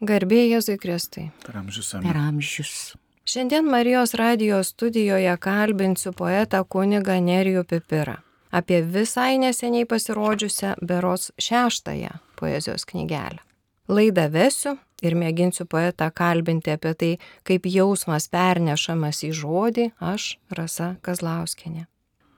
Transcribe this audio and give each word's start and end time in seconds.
Garbė 0.00 0.42
Jėzui 0.50 0.76
Kristui. 0.76 1.30
Per 1.46 1.56
amžius 1.56 1.94
per 1.96 2.04
amen. 2.04 2.34
amžius. 2.34 2.94
Šiandien 3.26 3.66
Marijos 3.66 4.14
radijos 4.14 4.74
studijoje 4.74 5.32
kalbinsiu 5.40 6.12
poetą 6.12 6.62
kunigą 6.64 7.16
Nerijų 7.20 7.64
Pipirą 7.64 8.20
apie 8.50 8.82
visai 8.82 9.38
neseniai 9.38 9.84
pasirodžiusią 9.84 10.74
Beros 10.82 11.32
šeštąją 11.38 12.10
poezijos 12.36 12.84
knygelę. 12.84 13.40
Laidą 13.88 14.28
vesiu 14.30 14.76
ir 15.02 15.14
mėginsiu 15.14 15.66
poetą 15.66 16.10
kalbinti 16.10 16.72
apie 16.74 16.94
tai, 16.94 17.12
kaip 17.46 17.66
jausmas 17.66 18.28
pernešamas 18.32 19.22
į 19.28 19.30
žodį 19.40 19.90
aš 20.00 20.36
Rasa 20.50 20.96
Kazlauskinė. 21.02 21.86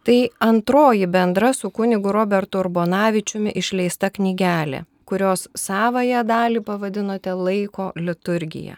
Tai 0.05 0.19
antroji 0.41 1.07
bendra 1.07 1.53
su 1.53 1.71
kunigu 1.71 2.13
Robertu 2.13 2.61
Urbonavičiumi 2.63 3.53
išleista 3.61 4.11
knygelė, 4.11 4.85
kurios 5.09 5.47
savąją 5.57 6.25
dalį 6.29 6.61
pavadinote 6.67 7.33
laiko 7.37 7.93
liturgija. 7.97 8.77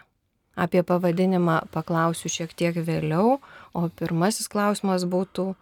Apie 0.55 0.83
pavadinimą 0.83 1.57
paklausiu 1.71 2.29
šiek 2.31 2.53
tiek 2.55 2.75
vėliau, 2.87 3.39
o 3.73 3.81
pirmasis 3.99 4.51
klausimas 4.51 5.07
būtų 5.07 5.53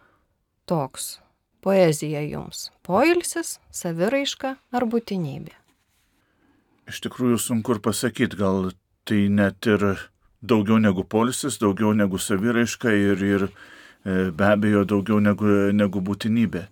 toks. 0.70 1.18
Poezija 1.60 2.22
jums- 2.24 2.70
poilsis, 2.88 3.58
saviraiška 3.70 4.56
ar 4.72 4.86
būtinybė? 4.92 5.54
Iš 6.90 7.00
tikrųjų 7.06 7.38
sunku 7.38 7.74
ir 7.76 7.80
pasakyti, 7.80 8.36
gal 8.36 8.72
tai 9.04 9.28
net 9.28 9.66
ir 9.66 10.10
daugiau 10.42 10.78
negu 10.80 11.04
polisis, 11.04 11.58
daugiau 11.58 11.92
negu 11.94 12.18
saviraiška 12.18 12.90
ir, 12.90 13.22
ir 13.22 13.42
e, 14.04 14.30
be 14.30 14.44
abejo 14.44 14.84
daugiau 14.84 15.20
negu, 15.20 15.46
negu 15.72 16.00
būtinybė. 16.00 16.66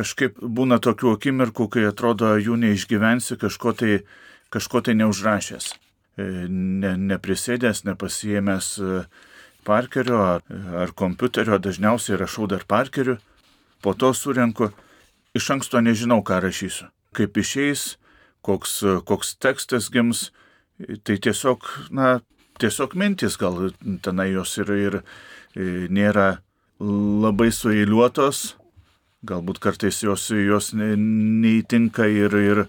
Kažkaip 0.00 0.40
būna 0.40 0.80
tokių 0.80 1.14
akimirkų, 1.18 1.68
kai 1.76 1.84
atrodo 1.90 2.32
jų 2.40 2.56
neišgyvensi 2.62 3.36
kažko 3.40 3.76
tai, 3.76 4.00
kažko 4.48 4.80
tai 4.86 4.96
neužrašęs. 4.96 5.70
E, 5.74 5.78
Ne, 6.20 6.94
neprisėdęs, 6.98 7.84
nepasijėmęs 7.86 8.68
e, 8.82 9.02
parkerio 9.64 10.18
ar, 10.24 10.42
ar 10.82 10.92
kompiuterio, 10.96 11.60
dažniausiai 11.62 12.18
rašau 12.20 12.48
dar 12.50 12.66
parkeriu, 12.68 13.16
po 13.80 13.94
to 13.94 14.10
surenku, 14.16 14.70
iš 15.36 15.50
anksto 15.54 15.80
nežinau, 15.80 16.20
ką 16.26 16.40
rašysiu. 16.44 16.90
Kaip 17.16 17.38
išeis, 17.40 17.96
koks, 18.46 18.80
koks 19.08 19.36
tekstas 19.40 19.88
gims, 19.94 20.28
tai 21.06 21.16
tiesiog, 21.22 21.66
na, 21.94 22.18
tiesiog 22.60 22.96
mintis 22.98 23.38
gal 23.40 23.70
tenai 24.04 24.30
jos 24.34 24.56
ir, 24.60 24.74
ir 24.76 25.00
e, 25.00 25.88
nėra 25.88 26.40
labai 26.80 27.50
sueiliuotos, 27.54 28.59
galbūt 29.26 29.60
kartais 29.60 30.00
jos, 30.02 30.30
jos 30.32 30.72
ne- 30.74 30.96
neįtinka 30.96 32.06
ir, 32.08 32.34
ir 32.36 32.62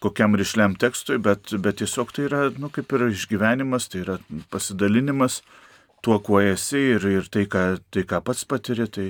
kokiam 0.00 0.36
ryšliam 0.36 0.76
tekstui, 0.78 1.18
bet, 1.22 1.54
bet 1.62 1.80
tiesiog 1.80 2.12
tai 2.12 2.26
yra, 2.28 2.42
nu, 2.60 2.70
kaip 2.72 2.92
ir 2.92 3.08
išgyvenimas, 3.08 3.88
tai 3.92 4.02
yra 4.04 4.18
pasidalinimas 4.52 5.40
tuo, 6.04 6.18
kuo 6.20 6.40
esi 6.40 6.82
ir, 6.96 7.06
ir 7.08 7.30
tai, 7.32 7.46
ką, 7.50 7.64
tai, 7.90 8.04
ką 8.08 8.20
pats 8.26 8.44
patiri, 8.48 8.86
tai, 8.92 9.08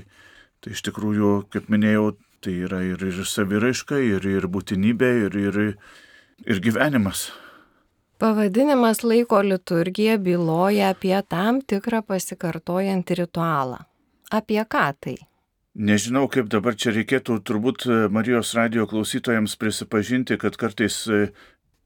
tai 0.63 0.77
iš 0.77 0.85
tikrųjų, 0.87 1.33
kaip 1.53 1.69
minėjau, 1.73 2.15
tai 2.45 2.55
yra 2.69 2.83
ir, 2.87 3.03
ir 3.03 3.25
saviraiška, 3.27 3.99
ir, 3.99 4.29
ir 4.39 4.47
būtinybė, 4.53 5.11
ir, 5.27 5.37
ir, 5.49 5.61
ir 6.47 6.63
gyvenimas. 6.63 7.29
Pavadinimas 8.17 9.03
laiko 9.05 9.43
liturgija 9.45 10.17
byloja 10.17 10.95
apie 10.95 11.17
tam 11.29 11.59
tikrą 11.61 12.01
pasikartojantį 12.07 13.19
ritualą. 13.19 13.83
Apie 14.33 14.63
ką 14.65 14.87
tai? 15.05 15.19
Nežinau, 15.77 16.25
kaip 16.33 16.47
dabar 16.49 16.73
čia 16.73 16.89
reikėtų 16.97 17.35
turbūt 17.45 17.83
e, 17.85 17.97
Marijos 18.09 18.55
radio 18.57 18.87
klausytojams 18.89 19.59
prisipažinti, 19.61 20.39
kad 20.41 20.55
kartais 20.57 21.03
e, 21.13 21.19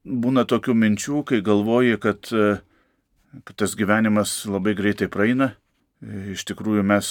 būna 0.07 0.45
tokių 0.47 0.77
minčių, 0.79 1.25
kai 1.27 1.41
galvoji, 1.43 1.97
kad, 1.99 2.31
e, 2.31 2.61
kad 3.43 3.57
tas 3.59 3.75
gyvenimas 3.75 4.45
labai 4.47 4.77
greitai 4.79 5.09
praeina. 5.11 5.57
Iš 6.07 6.45
tikrųjų 6.53 6.85
mes 6.87 7.09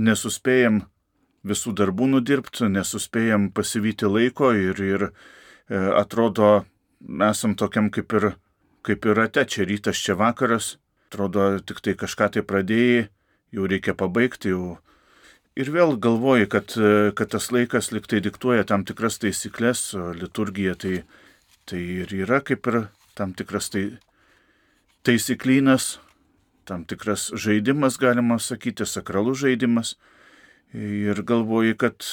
nesuspėjam 0.00 0.80
visų 1.46 1.74
darbų 1.76 2.08
nudirbti, 2.14 2.70
nesuspėjam 2.72 3.50
pasivyti 3.54 4.08
laiko 4.08 4.54
ir, 4.56 4.80
ir 4.80 5.06
atrodo, 5.68 6.64
esam 7.28 7.54
tokiam 7.54 7.92
kaip 7.92 8.16
ir, 8.16 8.30
kaip 8.82 9.06
ir 9.06 9.20
rate, 9.20 9.44
čia 9.44 9.68
rytas, 9.68 10.00
čia 10.00 10.16
vakaras, 10.18 10.78
atrodo, 11.12 11.52
tik 11.60 11.84
tai 11.84 11.94
kažką 12.00 12.32
tai 12.34 12.42
pradėjai, 12.48 13.06
jau 13.54 13.70
reikia 13.70 13.94
pabaigti, 13.94 14.56
jau 14.56 14.80
Ir 15.56 15.70
vėl 15.72 15.94
galvoji, 15.96 16.50
kad, 16.52 16.74
e, 16.76 17.12
kad 17.16 17.30
tas 17.32 17.46
laikas 17.48 17.88
liktai 17.88 18.18
diktuoja 18.20 18.66
tam 18.68 18.82
tikras 18.84 19.16
taisyklės, 19.22 19.94
o 19.96 20.10
liturgija 20.12 20.74
tai, 20.76 20.98
tai 21.64 21.80
ir 22.02 22.12
yra 22.12 22.42
kaip 22.44 22.68
ir 22.68 22.82
tam 23.16 23.32
tikras 23.32 23.70
tai, 23.72 23.86
taisyklynas, 25.08 25.96
tam 26.68 26.84
tikras 26.84 27.30
žaidimas, 27.32 27.96
galima 27.96 28.36
sakyti, 28.36 28.84
sakralus 28.84 29.40
žaidimas. 29.46 29.94
Ir 30.76 31.24
galvoji, 31.24 31.72
kad 31.80 32.04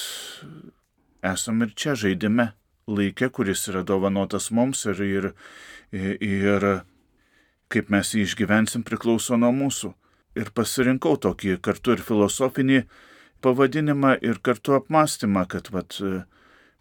esam 1.20 1.60
ir 1.66 1.76
čia 1.76 1.98
žaidime, 2.00 2.54
laikė, 2.88 3.28
kuris 3.28 3.68
yra 3.68 3.84
dovanotas 3.84 4.48
mums 4.56 4.86
ir, 4.88 5.04
ir, 5.04 5.32
ir 5.92 6.70
kaip 7.68 7.92
mes 7.92 8.16
jį 8.16 8.24
išgyvensim 8.24 8.88
priklauso 8.88 9.36
nuo 9.36 9.52
mūsų. 9.52 9.92
Ir 10.40 10.48
pasirinkau 10.56 11.18
tokį 11.20 11.58
kartu 11.60 11.92
ir 11.92 12.00
filosofinį 12.06 12.86
pavadinimą 13.44 14.16
ir 14.24 14.40
kartu 14.44 14.74
apmąstymą, 14.78 15.44
kad 15.52 15.70
vat, 15.74 15.98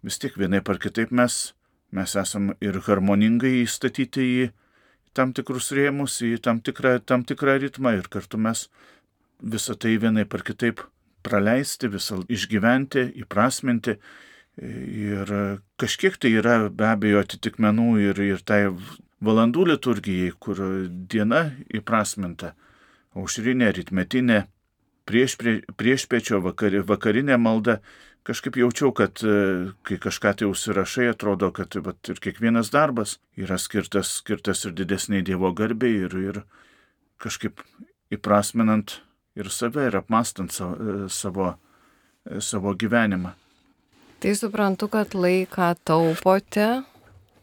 vis 0.04 0.20
tiek 0.20 0.36
vienaip 0.40 0.70
ar 0.72 0.80
kitaip 0.82 1.12
mes, 1.12 1.54
mes 1.92 2.16
esam 2.20 2.54
ir 2.64 2.80
harmoningai 2.88 3.60
įstatyti 3.62 4.28
į 4.40 4.50
tam 5.14 5.34
tikrus 5.38 5.72
rėmus, 5.76 6.18
į 6.26 6.40
tam 6.44 6.60
tikrą, 6.66 6.98
tam 7.06 7.24
tikrą 7.28 7.60
ritmą 7.62 7.94
ir 8.00 8.10
kartu 8.12 8.40
mes 8.42 8.68
visą 9.44 9.76
tai 9.78 9.98
vienaip 10.02 10.34
ar 10.34 10.44
kitaip 10.48 10.82
praleisti, 11.24 11.90
visą 11.92 12.22
išgyventi, 12.32 13.08
įprasminti. 13.24 13.98
Ir 14.58 15.32
kažkiek 15.82 16.18
tai 16.22 16.36
yra 16.38 16.70
be 16.70 16.86
abejo 16.86 17.24
atitikmenų 17.24 17.88
ir, 18.04 18.20
ir 18.22 18.44
tai 18.46 18.68
valandų 19.24 19.66
liturgijai, 19.72 20.34
kur 20.38 20.60
diena 21.10 21.48
įprasminta, 21.74 22.54
aušrinė, 23.18 23.72
rytmetinė, 23.80 24.44
prieš, 25.06 25.38
prie, 25.40 25.60
priešpečio 25.78 26.40
vakari, 26.44 26.82
vakarinė 26.86 27.38
malda, 27.42 27.80
kažkaip 28.28 28.58
jaučiau, 28.58 28.92
kad 28.96 29.24
e, 29.24 29.72
kai 29.88 30.00
kažką 30.02 30.34
tai 30.40 30.50
užsirašai, 30.50 31.10
atrodo, 31.12 31.52
kad 31.56 31.76
vat, 31.84 32.00
ir 32.10 32.22
kiekvienas 32.24 32.72
darbas 32.74 33.18
yra 33.40 33.60
skirtas, 33.60 34.18
skirtas 34.22 34.64
ir 34.68 34.76
didesniai 34.78 35.26
Dievo 35.26 35.52
garbei 35.56 35.96
ir, 36.06 36.16
ir 36.16 36.42
kažkaip 37.24 37.62
įprasminant 38.14 39.00
ir 39.36 39.50
save, 39.52 39.88
ir 39.90 39.98
apmastant 40.00 40.54
savo, 40.56 40.76
e, 40.76 41.10
savo, 41.10 41.54
e, 42.26 42.40
savo 42.42 42.76
gyvenimą. 42.76 43.36
Tai 44.24 44.36
suprantu, 44.40 44.88
kad 44.88 45.12
laiką 45.18 45.74
taupote, 45.84 46.68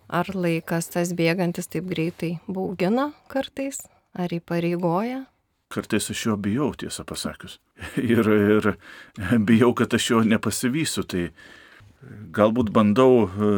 ar 0.09 0.31
laikas 0.35 0.89
tas 0.95 1.13
bėgantis 1.13 1.69
taip 1.69 1.91
greitai 1.91 2.39
baugina 2.49 3.11
kartais, 3.29 3.83
ar 4.17 4.33
įpareigoja? 4.33 5.27
Kartais 5.71 6.11
aš 6.11 6.27
jo 6.27 6.37
bijau, 6.37 6.73
tiesą 6.75 7.05
pasakius. 7.07 7.61
Ir, 8.13 8.27
ir 8.27 8.73
bijau, 9.47 9.71
kad 9.79 9.95
aš 9.95 10.11
jo 10.11 10.23
nepasivysiu. 10.27 11.05
Tai 11.07 11.29
galbūt 12.35 12.73
bandau 12.75 13.27
e, 13.27 13.51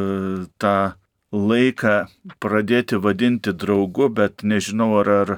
tą 0.61 0.93
laiką 1.33 1.95
pradėti 2.43 2.99
vadinti 3.01 3.53
draugu, 3.57 4.09
bet 4.13 4.43
nežinau, 4.45 4.91
ar, 5.01 5.09
ar, 5.09 5.31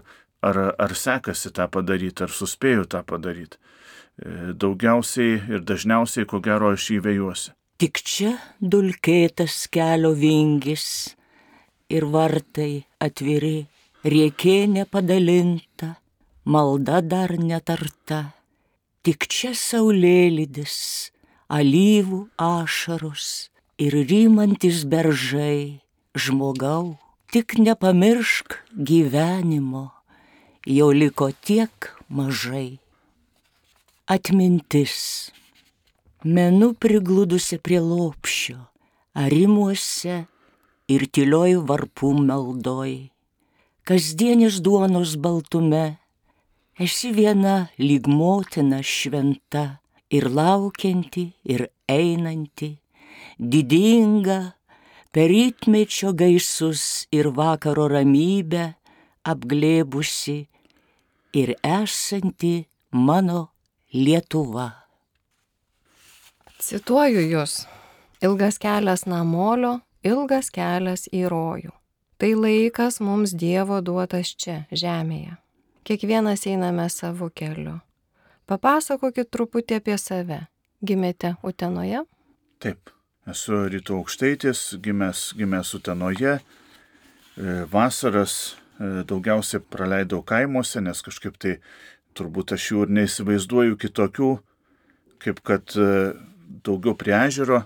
ar, 0.44 0.60
ar 0.76 0.96
sekasi 1.00 1.54
tą 1.56 1.70
padaryti, 1.72 2.26
ar 2.26 2.34
suspėju 2.36 2.90
tą 2.92 3.06
padaryti. 3.08 3.58
E, 4.20 4.54
Daugiausiai 4.54 5.38
ir 5.56 5.64
dažniausiai, 5.68 6.28
ko 6.28 6.42
gero, 6.44 6.74
aš 6.76 6.90
įvėjuosi. 6.98 7.54
Tik 7.80 8.00
čia 8.08 8.34
dulkėtas 8.60 9.66
kelio 9.72 10.14
vingis 10.16 11.16
ir 11.92 12.06
vartai 12.08 12.86
atviri, 13.04 13.66
riekė 14.08 14.62
nepadalinta, 14.72 15.65
malda 16.46 17.02
dar 17.02 17.34
netarta. 17.42 18.34
Tik 19.06 19.28
čia 19.30 19.52
saulėlydis, 19.58 21.12
alyvų 21.50 22.22
ašaros 22.42 23.50
ir 23.82 23.94
rymantis 24.10 24.86
beržai. 24.90 25.82
Žmogau, 26.16 26.96
tik 27.28 27.58
nepamiršk 27.60 28.62
gyvenimo, 28.72 29.92
jo 30.64 30.88
liko 30.96 31.28
tiek 31.36 31.92
mažai. 32.08 32.80
Atmintis. 34.08 35.32
Menu 36.24 36.72
prigludusi 36.74 37.60
prie 37.62 37.82
lopšio, 37.84 38.64
arimuose 39.14 40.24
ir 40.90 41.06
tylioj 41.12 41.60
varpų 41.68 42.14
meldoj. 42.26 43.12
Kasdienis 43.86 44.62
duonos 44.66 45.14
baltume, 45.22 46.00
esi 46.80 47.12
viena 47.16 47.70
lyg 47.80 48.08
motina 48.08 48.82
šventa 48.84 49.80
ir 50.12 50.28
laukianti, 50.30 51.32
ir 51.44 51.70
einanti, 51.88 52.76
didinga, 53.40 54.56
per 55.12 55.32
rytmečio 55.32 56.12
gaisus 56.12 57.08
ir 57.16 57.32
vakaro 57.32 57.88
ramybę 57.88 58.74
apglėbusi 59.24 60.40
ir 61.40 61.56
esanti 61.64 62.66
mano 62.92 63.52
Lietuva. 63.96 64.68
Cituoju 66.60 67.22
jūs. 67.24 67.64
Ilgas 68.26 68.58
kelias 68.60 69.06
namolio, 69.08 69.78
ilgas 70.04 70.52
kelias 70.52 71.08
į 71.16 71.30
rojų. 71.32 71.72
Tai 72.20 72.32
laikas 72.36 73.00
mums 73.04 73.36
Dievo 73.36 73.80
duotas 73.84 74.34
čia, 74.36 74.64
žemėje. 74.72 75.38
Kiekvienas 75.86 76.48
einame 76.50 76.88
savo 76.90 77.28
keliu. 77.30 77.76
Papasakokit 78.50 79.30
truputį 79.30 79.78
apie 79.78 79.98
save. 80.02 80.40
Gimėte 80.82 81.36
Utenoje? 81.46 82.00
Taip, 82.58 82.90
esu 83.30 83.60
rytų 83.70 84.00
aukštaitis, 84.00 84.64
gimęs, 84.82 85.28
gimęs 85.38 85.76
Utenoje. 85.78 86.40
E, 86.40 87.54
vasaras 87.70 88.56
e, 88.82 89.04
daugiausiai 89.06 89.62
praleidau 89.62 90.24
kaimuose, 90.26 90.82
nes 90.82 91.06
kažkaip 91.06 91.38
tai 91.38 91.60
turbūt 92.18 92.56
aš 92.58 92.66
jų 92.72 92.88
ir 92.88 92.96
neįsivaizduoju 92.98 93.78
kitokių, 93.86 94.32
kaip 95.22 95.46
kad 95.46 95.78
e, 95.78 96.16
daugiau 96.66 96.98
prie 96.98 97.14
ežero, 97.20 97.62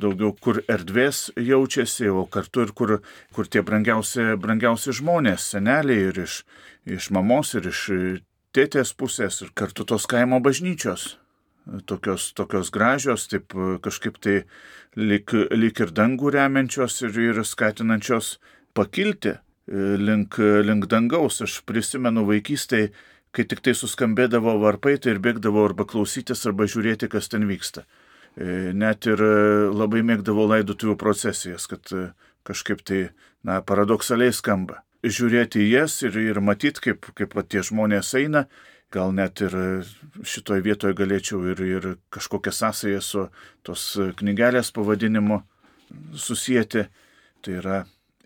daugiau 0.00 0.32
kur 0.32 0.60
erdvės 0.70 1.28
jaučiasi, 1.36 2.08
o 2.10 2.24
kartu 2.26 2.64
ir 2.66 2.72
kur, 2.76 2.96
kur 3.36 3.48
tie 3.48 3.62
brangiausi, 3.66 4.32
brangiausi 4.40 4.94
žmonės, 4.96 5.50
seneliai 5.54 6.08
ir 6.10 6.22
iš, 6.24 6.40
iš 6.98 7.10
mamos, 7.14 7.54
ir 7.58 7.68
iš 7.70 7.82
tėtės 8.56 8.94
pusės, 8.98 9.42
ir 9.44 9.52
kartu 9.54 9.86
tos 9.86 10.08
kaimo 10.10 10.40
bažnyčios. 10.44 11.14
Tokios, 11.86 12.32
tokios 12.34 12.72
gražios, 12.74 13.28
taip 13.30 13.52
kažkaip 13.84 14.16
tai 14.18 14.40
lik, 14.96 15.36
lik 15.52 15.84
ir 15.84 15.92
dangų 15.94 16.32
remiančios 16.34 16.96
ir, 17.06 17.14
ir 17.20 17.44
skatinančios 17.46 18.38
pakilti 18.74 19.36
e, 19.36 19.40
link, 20.00 20.40
link 20.66 20.88
dangaus. 20.90 21.38
Aš 21.44 21.60
prisimenu 21.68 22.24
vaikystėje 22.26 22.90
kai 23.36 23.46
tik 23.46 23.62
tai 23.64 23.74
suskambėdavo 23.78 24.56
varpai, 24.62 24.96
tai 24.98 25.14
ir 25.14 25.22
bėgdavo 25.22 25.62
arba 25.68 25.86
klausytis, 25.88 26.42
arba 26.48 26.66
žiūrėti, 26.70 27.10
kas 27.10 27.30
ten 27.30 27.46
vyksta. 27.50 27.84
E, 28.38 28.72
net 28.76 29.06
ir 29.10 29.20
e, 29.24 29.34
labai 29.74 30.02
mėgdavo 30.06 30.46
laidotuvių 30.50 30.96
procesijas, 31.00 31.66
kad 31.70 31.92
e, 31.94 32.10
kažkaip 32.46 32.82
tai, 32.86 33.00
na, 33.46 33.60
paradoksaliai 33.66 34.34
skamba. 34.34 34.82
Žiūrėti 35.04 35.62
į 35.64 35.70
jas 35.70 36.00
ir, 36.04 36.18
ir 36.20 36.42
matyti, 36.44 36.82
kaip, 36.90 37.08
kaip 37.16 37.34
va, 37.36 37.42
tie 37.42 37.62
žmonės 37.64 38.12
eina, 38.20 38.44
gal 38.92 39.14
net 39.16 39.40
ir 39.40 39.54
šitoje 40.26 40.64
vietoje 40.66 40.96
galėčiau 40.98 41.40
ir, 41.52 41.62
ir 41.62 41.88
kažkokią 42.12 42.52
sąsąją 42.52 43.00
su 43.06 43.24
tos 43.64 43.84
knygelės 44.18 44.72
pavadinimu 44.76 45.40
susijęti. 46.18 46.88
Tai 47.40 47.56
yra 47.56 47.78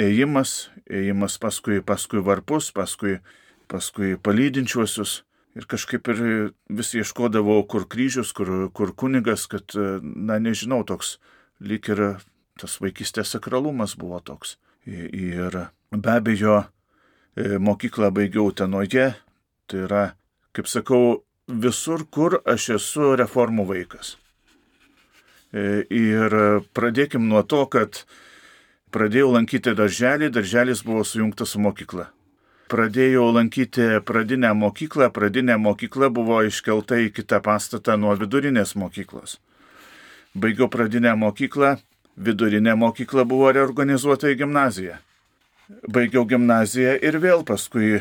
ėjimas, 0.03 0.73
ėjimas 0.91 1.37
paskui, 1.39 1.79
paskui 1.85 2.25
varpus, 2.25 2.73
paskui 2.75 3.21
paskui 3.69 4.17
palydinčiuosius. 4.23 5.23
Ir 5.55 5.69
kažkaip 5.71 6.09
ir 6.11 6.21
vis 6.67 6.91
ieškodavau, 6.99 7.61
kur 7.71 7.87
kryžius, 7.87 8.33
kur, 8.35 8.49
kur 8.75 8.91
kunigas, 8.99 9.47
kad, 9.47 9.71
na 10.03 10.41
nežinau, 10.43 10.83
toks 10.83 11.19
lyg 11.63 11.87
ir 11.95 12.03
tas 12.59 12.75
vaikystės 12.83 13.31
sakralumas 13.37 13.95
buvo 13.99 14.19
toks. 14.19 14.57
Ir 14.87 15.55
be 15.95 16.11
abejo, 16.11 16.65
e, 17.39 17.55
mokyklą 17.63 18.11
baigiau 18.15 18.51
tenoje, 18.51 19.13
tai 19.71 19.85
yra, 19.87 20.03
kaip 20.53 20.67
sakau, 20.71 21.23
visur, 21.47 22.03
kur 22.11 22.41
aš 22.43 22.69
esu 22.81 23.15
reformų 23.21 23.69
vaikas. 23.71 24.17
E, 25.55 25.87
ir 25.87 26.35
pradėkim 26.75 27.31
nuo 27.31 27.45
to, 27.47 27.63
kad 27.71 28.03
pradėjau 28.91 29.31
lankyti 29.39 29.79
darželį, 29.79 30.35
darželis 30.35 30.83
buvo 30.83 31.07
sujungtas 31.07 31.55
su 31.55 31.63
mokykla 31.63 32.11
pradėjau 32.75 33.29
lankyti 33.31 33.85
pradinę 34.09 34.51
mokyklą, 34.59 35.11
pradinė 35.15 35.55
mokykla 35.63 36.11
buvo 36.11 36.41
iškelta 36.43 36.99
į 37.05 37.13
kitą 37.15 37.39
pastatą 37.45 37.95
nuo 38.01 38.17
vidurinės 38.19 38.75
mokyklos. 38.75 39.39
Baigiau 40.35 40.67
pradinę 40.67 41.13
mokyklą, 41.15 41.77
vidurinė 42.19 42.75
mokykla 42.81 43.23
buvo 43.31 43.53
reorganizuota 43.55 44.33
į 44.33 44.41
gimnaziją. 44.43 44.99
Baigiau 45.87 46.27
gimnaziją 46.27 46.97
ir 46.99 47.21
vėl 47.23 47.47
paskui 47.47 48.01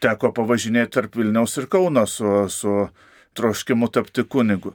teko 0.00 0.32
pavažinėti 0.36 0.96
tarp 0.96 1.20
Vilniaus 1.20 1.58
ir 1.60 1.68
Kauno 1.68 2.06
su, 2.08 2.46
su 2.48 2.88
troškimu 3.36 3.90
tapti 3.92 4.24
kunigu. 4.24 4.72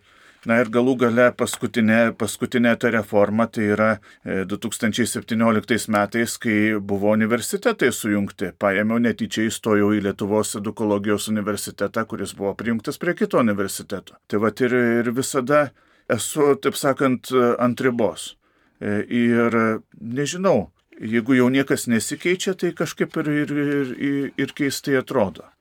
Na 0.48 0.62
ir 0.62 0.70
galų 0.72 0.94
gale 1.02 1.26
paskutinė, 1.36 2.14
paskutinė 2.20 2.72
ta 2.80 2.92
reforma 2.94 3.50
tai 3.52 3.66
yra 3.74 3.90
2017 4.24 5.76
e, 5.76 5.80
metais, 5.92 6.36
kai 6.40 6.56
buvo 6.80 7.12
universitetai 7.12 7.90
sujungti. 7.92 8.54
Paėmiau 8.56 9.02
netyčia 9.04 9.50
įstojau 9.50 9.92
į 9.98 10.06
Lietuvos 10.08 10.56
edukologijos 10.62 11.28
universitetą, 11.32 12.06
kuris 12.08 12.32
buvo 12.40 12.54
prijungtas 12.56 13.02
prie 13.02 13.18
kito 13.20 13.42
universiteto. 13.44 14.16
Tai 14.32 14.40
va 14.46 14.54
ir, 14.64 14.78
ir 15.04 15.12
visada 15.12 15.68
esu, 16.08 16.54
taip 16.64 16.80
sakant, 16.80 17.34
ant 17.60 17.84
ribos. 17.84 18.38
E, 18.80 19.04
ir 19.12 19.60
nežinau, 20.00 20.70
jeigu 21.04 21.36
jau 21.36 21.52
niekas 21.52 21.90
nesikeičia, 21.92 22.56
tai 22.56 22.72
kažkaip 22.72 23.20
ir, 23.20 23.34
ir, 23.44 23.56
ir, 23.60 23.96
ir 24.40 24.56
keistai 24.56 25.02
atrodo. 25.04 25.52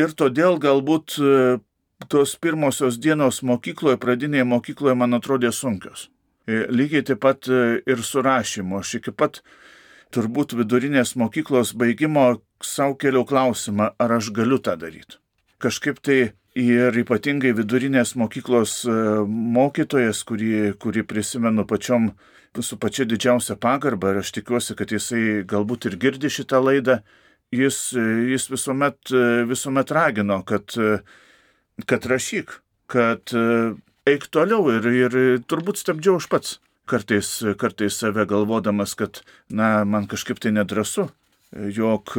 Ir 0.00 0.16
todėl 0.16 0.56
galbūt 0.60 1.20
tos 2.08 2.36
pirmosios 2.36 2.98
dienos 3.00 3.40
mokykloje, 3.42 3.98
pradinėje 4.00 4.44
mokykloje, 4.46 4.94
man 4.98 5.16
atrodė 5.16 5.52
sunkios. 5.52 6.10
E, 6.46 6.66
lygiai 6.70 7.02
taip 7.06 7.22
pat 7.24 7.48
e, 7.48 7.80
ir 7.88 8.02
su 8.04 8.22
rašymu. 8.22 8.80
Aš 8.82 8.98
iki 9.00 9.14
pat 9.16 9.40
turbūt 10.14 10.54
vidurinės 10.58 11.16
mokyklos 11.18 11.72
baigimo 11.78 12.36
savo 12.62 12.94
keliau 13.00 13.26
klausimą, 13.26 13.94
ar 13.98 14.16
aš 14.18 14.30
galiu 14.36 14.60
tą 14.62 14.76
daryti. 14.78 15.18
Kažkaip 15.62 15.98
tai 16.04 16.20
ir 16.56 16.96
ypatingai 17.02 17.54
vidurinės 17.56 18.14
mokyklos 18.20 18.78
e, 18.84 18.94
mokytojas, 19.26 20.22
kurį, 20.28 20.76
kurį 20.78 21.06
prisimenu 21.08 21.66
pačiom 21.66 22.12
su 22.56 22.78
pačia 22.80 23.04
didžiausia 23.04 23.58
pagarba 23.60 24.14
ir 24.14 24.22
aš 24.22 24.30
tikiuosi, 24.38 24.76
kad 24.78 24.92
jisai 24.92 25.42
galbūt 25.48 25.90
ir 25.90 25.98
girdi 26.00 26.30
šitą 26.32 26.62
laidą, 26.62 27.02
jis, 27.52 27.90
jis 28.30 28.46
visuomet, 28.48 29.12
visuomet 29.50 29.92
ragino, 29.92 30.38
kad 30.48 30.72
kad 31.84 32.06
rašyk, 32.08 32.60
kad 32.88 33.34
e, 33.36 33.74
eik 34.08 34.28
toliau 34.32 34.70
ir, 34.72 34.86
ir 34.86 35.18
turbūt 35.50 35.82
stabdžiau 35.82 36.20
aš 36.20 36.30
pats. 36.32 36.56
Kartais, 36.86 37.28
kartais 37.58 37.96
save 37.98 38.22
galvodamas, 38.30 38.94
kad, 38.94 39.24
na, 39.50 39.82
man 39.82 40.06
kažkaip 40.06 40.38
tai 40.38 40.52
nedrasu, 40.54 41.08
jog 41.74 42.12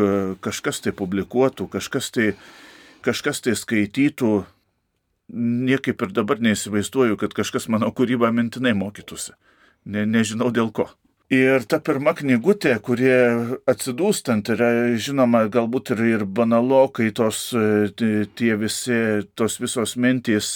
kažkas 0.44 0.82
tai 0.84 0.92
publikuotų, 0.92 1.70
kažkas 1.72 2.12
tai, 2.12 2.34
kažkas 3.06 3.40
tai 3.46 3.56
skaitytų, 3.56 4.32
niekaip 5.32 6.04
ir 6.04 6.14
dabar 6.16 6.44
neįsivaizduoju, 6.44 7.18
kad 7.20 7.36
kažkas 7.36 7.68
mano 7.72 7.94
kūrybą 7.96 8.32
mintinai 8.36 8.76
mokytųsi. 8.78 9.36
Ne, 9.88 10.04
nežinau 10.08 10.52
dėl 10.52 10.72
ko. 10.76 10.90
Ir 11.28 11.66
ta 11.68 11.82
pirma 11.84 12.14
knygutė, 12.16 12.78
kurie 12.80 13.16
atsidūstant 13.68 14.48
yra, 14.54 14.96
žinoma, 14.96 15.42
galbūt 15.52 15.92
ir, 15.92 16.04
ir 16.08 16.22
banalokai 16.24 17.10
tos 17.12 17.50
tie 17.52 18.54
visi, 18.56 19.00
tos 19.36 19.58
visos 19.60 19.98
mintys, 20.00 20.54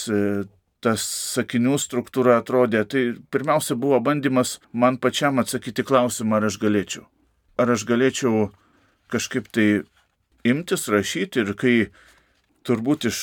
tas 0.80 1.02
sakinių 1.36 1.76
struktūra 1.76 2.38
atrodė, 2.40 2.86
tai 2.88 3.02
pirmiausia 3.28 3.76
buvo 3.76 3.98
bandymas 4.00 4.60
man 4.72 4.96
pačiam 4.96 5.42
atsakyti 5.42 5.84
klausimą, 5.84 6.40
ar 6.40 6.48
aš 6.48 6.56
galėčiau. 6.62 7.04
Ar 7.60 7.74
aš 7.76 7.84
galėčiau 7.90 8.48
kažkaip 9.12 9.50
tai 9.52 9.66
imtis 10.48 10.88
rašyti 10.88 11.44
ir 11.44 11.52
kai 11.52 11.74
turbūt 12.64 13.10
iš 13.12 13.18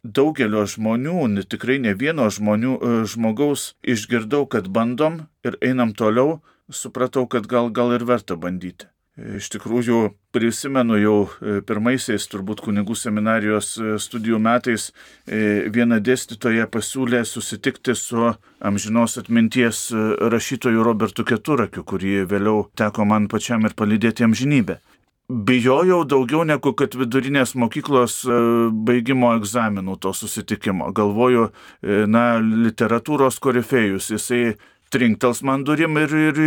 daugelio 0.00 0.64
žmonių, 0.64 1.44
tikrai 1.44 1.76
ne 1.76 1.92
vieno 1.92 2.30
žmonių, 2.32 3.04
žmogaus 3.04 3.74
išgirdau, 3.84 4.46
kad 4.48 4.72
bandom 4.72 5.26
ir 5.44 5.60
einam 5.60 5.92
toliau, 5.92 6.40
supratau, 6.70 7.26
kad 7.30 7.46
gal, 7.50 7.70
gal 7.74 7.94
ir 7.96 8.06
verta 8.08 8.38
bandyti. 8.40 8.88
Iš 9.20 9.50
tikrųjų, 9.52 9.98
prisimenu 10.32 10.96
jau 10.96 11.16
e, 11.26 11.58
pirmaisiais 11.66 12.24
turbūt 12.30 12.62
kunigų 12.64 12.94
seminarijos 12.96 13.72
e, 13.76 13.96
studijų 14.00 14.38
metais 14.40 14.86
e, 14.88 15.66
viena 15.72 15.98
dėstytoja 16.00 16.68
pasiūlė 16.72 17.20
susitikti 17.28 17.96
su 17.98 18.30
amžinos 18.64 19.18
atminties 19.20 19.88
rašytoju 20.32 20.86
Robertu 20.86 21.26
Keturakiu, 21.28 21.84
kurį 21.84 22.22
vėliau 22.30 22.70
teko 22.78 23.04
man 23.04 23.28
pačiam 23.28 23.66
ir 23.68 23.76
palydėti 23.76 24.24
amžinybę. 24.24 24.78
Bijojau 25.30 26.00
daugiau 26.10 26.42
negu 26.46 26.72
kad 26.74 26.96
vidurinės 26.98 27.52
mokyklos 27.54 28.24
baigimo 28.86 29.30
egzaminų 29.36 29.94
to 30.02 30.10
susitikimo. 30.16 30.88
Galvoju, 30.96 31.44
na, 32.10 32.24
literatūros 32.42 33.38
korifėjus, 33.38 34.10
jisai 34.16 34.56
trinktels 34.90 35.42
man 35.46 35.64
durim 35.64 35.98
ir, 36.00 36.14
ir, 36.14 36.40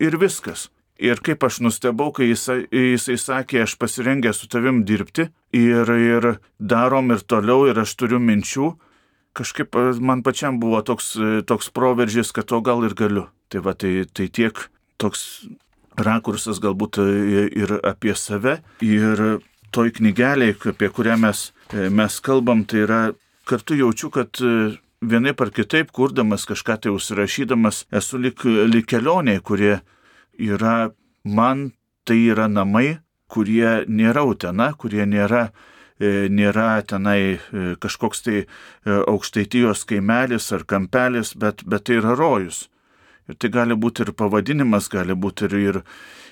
ir 0.00 0.20
viskas. 0.20 0.68
Ir 1.00 1.22
kaip 1.24 1.44
aš 1.46 1.62
nustebau, 1.64 2.10
kai 2.12 2.28
jisai, 2.28 2.66
jisai 2.68 3.16
sakė, 3.16 3.62
aš 3.64 3.78
pasirengę 3.80 4.34
su 4.36 4.50
tavim 4.52 4.82
dirbti 4.84 5.30
ir, 5.56 5.88
ir 5.88 6.26
darom 6.60 7.08
ir 7.14 7.24
toliau 7.24 7.64
ir 7.70 7.80
aš 7.80 7.94
turiu 7.96 8.20
minčių, 8.20 8.74
kažkaip 9.36 9.78
man 10.04 10.20
pačiam 10.26 10.58
buvo 10.60 10.82
toks, 10.84 11.14
toks 11.48 11.70
proveržys, 11.72 12.34
kad 12.36 12.50
to 12.52 12.60
gal 12.60 12.84
ir 12.84 12.96
galiu. 12.98 13.30
Tai 13.50 13.64
va, 13.64 13.72
tai, 13.72 14.04
tai 14.12 14.28
tiek, 14.28 14.60
toks 15.00 15.24
rakursas 15.96 16.60
galbūt 16.62 17.00
ir 17.00 17.72
apie 17.80 18.12
save. 18.14 18.58
Ir 18.84 19.40
toj 19.72 19.94
knygelėje, 19.96 20.58
apie 20.74 20.92
kurią 20.92 21.16
mes, 21.24 21.48
mes 21.72 22.20
kalbam, 22.20 22.66
tai 22.68 22.84
yra 22.84 23.00
kartu 23.48 23.78
jaučiu, 23.78 24.12
kad 24.14 24.36
vienaip 25.00 25.40
ar 25.40 25.50
kitaip, 25.54 25.90
kurdamas 25.96 26.46
kažką 26.48 26.76
tai 26.84 26.92
užsirašydamas, 26.94 27.84
esu 27.92 28.20
lik, 28.20 28.44
lik 28.44 28.88
kelioniai, 28.90 29.40
kurie 29.40 29.80
yra 30.38 30.92
man, 31.24 31.70
tai 32.04 32.20
yra 32.32 32.48
namai, 32.48 33.00
kurie 33.30 33.84
nėra 33.88 34.24
utena, 34.26 34.72
kurie 34.76 35.06
nėra 35.06 35.50
nėra 36.00 36.80
tenai 36.88 37.38
kažkoks 37.80 38.22
tai 38.24 38.44
aukštaitijos 38.86 39.84
kaimelis 39.84 40.50
ar 40.52 40.64
kampelis, 40.64 41.34
bet, 41.36 41.64
bet 41.64 41.84
tai 41.84 41.98
yra 42.00 42.14
rojus. 42.16 42.68
Ir 43.28 43.36
tai 43.36 43.50
gali 43.52 43.76
būti 43.76 44.06
ir 44.06 44.12
pavadinimas, 44.16 44.88
gali 44.88 45.14
būti 45.14 45.50
ir, 45.60 45.82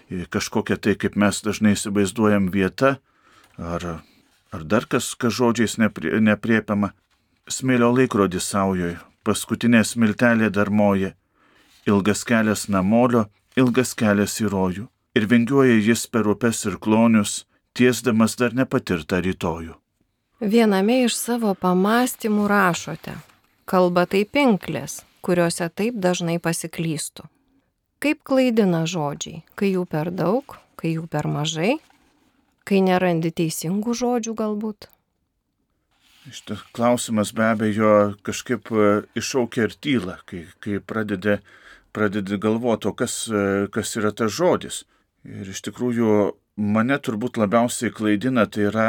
ir 0.08 0.26
kažkokia 0.32 0.78
tai, 0.80 0.96
kaip 0.96 1.16
mes 1.16 1.42
dažnai 1.44 1.76
įsivaizduojam, 1.76 2.48
vieta, 2.50 2.98
ar, 3.58 4.00
ar 4.52 4.64
dar 4.64 4.88
kas, 4.88 5.14
kas 5.14 5.36
žodžiais 5.36 5.76
neprie, 5.78 6.16
nepriepiama. 6.20 6.94
Smėlio 7.48 7.88
laikrodis 7.96 8.44
saujoj, 8.52 8.98
paskutinė 9.24 9.80
smiltelė 9.84 10.50
dar 10.52 10.68
moja, 10.68 11.14
ilgas 11.88 12.24
kelias 12.28 12.66
namolio, 12.68 13.24
ilgas 13.56 13.94
kelias 13.96 14.36
į 14.42 14.50
rojų. 14.52 14.84
Ir 15.16 15.26
vingiuoja 15.30 15.78
jis 15.80 16.04
per 16.12 16.28
upes 16.28 16.60
ir 16.68 16.76
klonius, 16.76 17.46
tiesdamas 17.72 18.36
dar 18.36 18.52
nepatirtą 18.54 19.22
rytojų. 19.24 19.78
Viename 20.38 21.00
iš 21.06 21.16
savo 21.18 21.54
pamastymų 21.58 22.44
rašote, 22.52 23.16
kalba 23.64 24.04
tai 24.06 24.22
pinklės, 24.28 25.00
kuriuose 25.24 25.70
taip 25.72 25.96
dažnai 26.04 26.36
pasiklystų. 26.38 27.24
Kaip 27.98 28.20
klaidina 28.28 28.84
žodžiai, 28.86 29.40
kai 29.58 29.72
jų 29.72 29.88
per 29.90 30.12
daug, 30.14 30.54
kai 30.78 30.92
jų 30.94 31.08
per 31.10 31.26
mažai, 31.26 31.78
kai 32.68 32.84
nerandi 32.84 33.32
teisingų 33.34 33.96
žodžių 33.98 34.36
galbūt? 34.38 34.92
Šitas 36.32 36.58
klausimas 36.72 37.32
be 37.32 37.44
abejo 37.44 38.14
kažkaip 38.22 38.68
e, 38.72 38.88
iššaukia 39.16 39.68
ir 39.68 39.74
tyla, 39.80 40.16
kai, 40.28 40.44
kai 40.60 40.80
pradedi, 40.80 41.38
pradedi 41.96 42.36
galvoti, 42.40 42.88
o 42.90 42.92
kas, 42.92 43.14
e, 43.32 43.68
kas 43.72 43.94
yra 43.96 44.12
tas 44.12 44.32
žodis. 44.34 44.82
Ir 45.24 45.48
iš 45.48 45.62
tikrųjų 45.68 46.16
mane 46.74 46.98
turbūt 47.00 47.38
labiausiai 47.40 47.94
klaidina, 47.94 48.44
tai 48.46 48.66
yra 48.68 48.88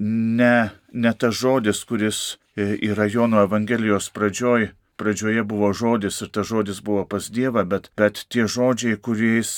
ne, 0.00 0.70
ne 0.92 1.12
tas 1.12 1.36
žodis, 1.36 1.82
kuris 1.84 2.20
e, 2.56 2.72
yra 2.88 3.08
Jono 3.12 3.42
Evangelijos 3.44 4.08
pradžioj, 4.16 4.70
pradžioje 5.00 5.44
buvo 5.48 5.72
žodis 5.76 6.22
ir 6.24 6.30
tas 6.32 6.48
žodis 6.48 6.80
buvo 6.84 7.04
pas 7.08 7.28
Dievą, 7.32 7.66
bet, 7.68 7.90
bet 7.96 8.24
tie 8.32 8.46
žodžiai, 8.48 8.96
kuriais, 9.00 9.52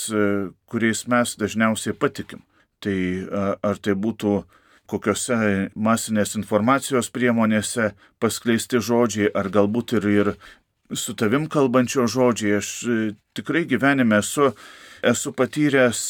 kuriais 0.71 1.07
mes 1.11 1.37
dažniausiai 1.39 1.95
patikim. 1.99 2.43
Tai 2.83 2.99
ar 3.63 3.79
tai 3.79 3.95
būtų 3.95 4.37
kokiuose 4.91 5.71
masinės 5.75 6.37
informacijos 6.39 7.11
priemonėse 7.15 7.93
paskleisti 8.23 8.83
žodžiai, 8.83 9.31
ar 9.35 9.49
galbūt 9.53 9.97
ir, 10.01 10.09
ir 10.11 10.33
su 10.93 11.15
tavim 11.17 11.49
kalbančio 11.53 12.09
žodžiai. 12.11 12.59
Aš 12.59 12.75
e, 12.85 12.99
tikrai 13.37 13.65
gyvenime 13.71 14.21
esu, 14.21 14.53
esu 15.03 15.33
patyręs 15.37 16.05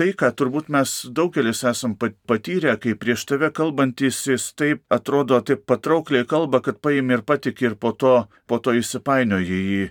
tai, 0.00 0.12
ką 0.16 0.30
turbūt 0.32 0.70
mes 0.72 0.92
daugelis 1.16 1.60
esam 1.68 1.96
patyrę, 1.98 2.76
kai 2.80 2.94
prieš 2.96 3.26
tave 3.28 3.50
kalbantis 3.52 4.22
jis 4.30 4.46
taip 4.56 4.84
atrodo 4.96 5.40
taip 5.44 5.66
patraukliai 5.68 6.24
kalba, 6.28 6.62
kad 6.64 6.80
paimi 6.80 7.18
ir 7.18 7.24
patik 7.26 7.60
ir 7.62 7.76
po 7.76 7.92
to, 7.92 8.14
po 8.48 8.60
to 8.64 8.72
įsipainioji 8.78 9.58
į, 9.74 9.82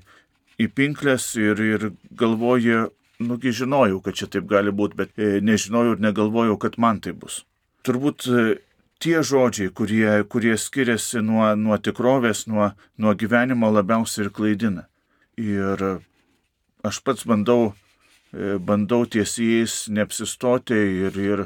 į 0.66 0.70
pinklės 0.74 1.30
ir, 1.38 1.62
ir 1.62 1.92
galvoji, 2.22 2.88
nugi 3.22 3.54
žinojau, 3.62 4.02
kad 4.02 4.18
čia 4.18 4.32
taip 4.34 4.50
gali 4.50 4.74
būti, 4.74 4.98
bet 4.98 5.14
e, 5.20 5.38
nežinojau 5.46 5.98
ir 5.98 6.04
negalvojau, 6.08 6.58
kad 6.58 6.80
man 6.82 7.04
tai 7.06 7.14
bus. 7.14 7.44
Turbūt 7.88 8.28
e, 8.28 8.46
tie 9.00 9.20
žodžiai, 9.24 9.74
kurie, 9.76 10.08
kurie 10.30 10.56
skiriasi 10.60 11.24
nuo, 11.26 11.52
nuo 11.56 11.78
tikrovės, 11.80 12.46
nuo, 12.52 12.72
nuo 12.98 13.14
gyvenimo 13.16 13.72
labiausiai 13.72 14.28
ir 14.28 14.34
klaidina. 14.36 14.88
Ir 15.40 15.86
aš 16.84 17.00
pats 17.06 17.24
bandau 17.28 17.72
E, 18.30 18.58
bandau 18.62 19.08
tiesiais 19.10 19.88
neapsistoti 19.90 20.78
ir, 20.78 21.16
ir, 21.18 21.42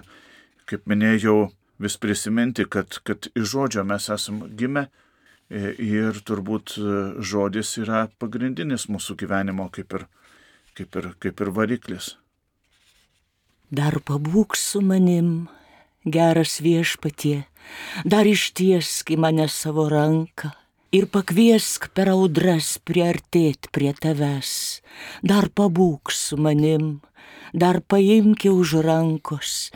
kaip 0.67 0.83
minėjau, 0.89 1.53
vis 1.79 1.95
prisiminti, 1.99 2.65
kad, 2.67 2.99
kad 3.07 3.29
iš 3.31 3.53
žodžio 3.53 3.85
mes 3.87 4.09
esame 4.11 4.49
gimę 4.59 4.83
e, 4.83 5.71
ir 5.79 6.19
turbūt 6.27 6.75
žodis 7.23 7.77
yra 7.79 8.07
pagrindinis 8.19 8.89
mūsų 8.91 9.15
gyvenimo 9.23 9.69
kaip 9.71 9.95
ir, 9.95 10.05
kaip 10.75 10.99
ir, 10.99 11.09
kaip 11.23 11.45
ir 11.45 11.53
variklis. 11.55 12.13
Dar 13.71 13.95
pabūk 14.03 14.59
su 14.59 14.83
manim, 14.83 15.47
geras 16.05 16.59
viešpatie, 16.63 17.45
dar 18.05 18.27
ištiesk 18.27 19.13
į 19.15 19.17
mane 19.23 19.47
savo 19.51 19.87
ranką 19.91 20.51
ir 20.93 21.07
pakviesk 21.09 21.89
per 21.97 22.11
audras 22.13 22.77
priartėti 22.85 23.71
prie 23.73 23.93
tavęs, 23.97 24.81
dar 25.25 25.49
pabūk 25.49 26.13
su 26.13 26.37
manim, 26.37 27.01
dar 27.53 27.81
paimki 27.81 28.51
už 28.53 28.77
rankos 28.85 29.71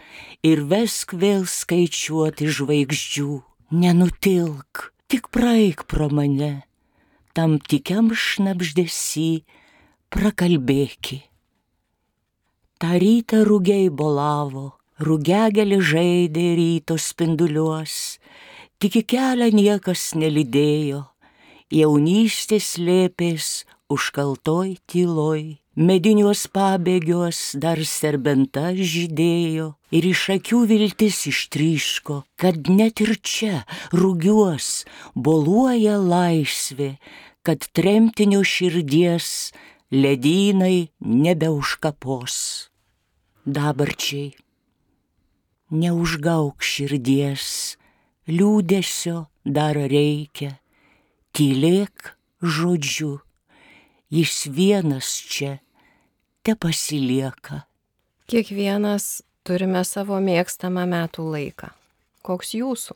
ir 0.45 0.61
vesk 0.69 1.17
vėl 1.17 1.47
skaičiuoti 1.49 2.49
žvaigždžių, 2.53 3.31
nenutilk, 3.73 4.91
tik 5.09 5.31
praeik 5.33 5.87
pro 5.89 6.09
mane, 6.13 6.67
tam 7.33 7.57
tikiam 7.57 8.13
šnapždėsi 8.13 9.43
prakalbėki. 10.13 11.23
Ta 12.77 12.93
rytą 13.01 13.41
rūgiai 13.41 13.89
bolavo, 13.89 14.76
rūgegelį 15.03 15.79
žaidė 15.91 16.47
ryto 16.57 16.97
spinduliuos, 16.97 18.17
tik 18.81 18.99
į 19.01 19.03
kelią 19.13 19.51
niekas 19.53 20.11
nelydėjo, 20.17 21.03
jaunystės 21.73 22.75
lėpės 22.81 23.65
užkaltoj 23.93 24.75
tyloj, 24.89 25.57
mediniuos 25.77 26.47
pabėgiuos 26.51 27.39
dar 27.61 27.79
serbenta 27.85 28.73
žydėjo. 28.75 29.73
Ir 29.95 30.09
iš 30.09 30.23
akių 30.35 30.65
viltis 30.67 31.21
ištryško, 31.29 32.23
kad 32.35 32.67
net 32.67 32.99
ir 33.05 33.13
čia 33.23 33.61
rūgiuos 33.95 34.83
boluoja 35.15 35.95
laisvė, 36.01 36.97
kad 37.47 37.63
tremtinio 37.71 38.41
širdies 38.43 39.53
ledynai 39.91 40.89
nebeužkapos. 40.99 42.35
Dabarčiai, 43.47 44.33
neužgauk 45.71 46.63
širdies, 46.63 47.77
liūdėsio 48.27 49.27
dar 49.43 49.75
reikia, 49.75 50.57
tylėk 51.35 52.13
žodžiu, 52.41 53.17
jis 54.13 54.47
vienas 54.51 55.09
čia 55.27 55.57
te 56.43 56.55
pasilieka. 56.55 57.65
Kiekvienas 58.27 59.21
turime 59.47 59.83
savo 59.87 60.19
mėgstamą 60.23 60.85
metų 60.87 61.27
laiką. 61.31 61.71
Koks 62.27 62.55
jūsų? 62.59 62.95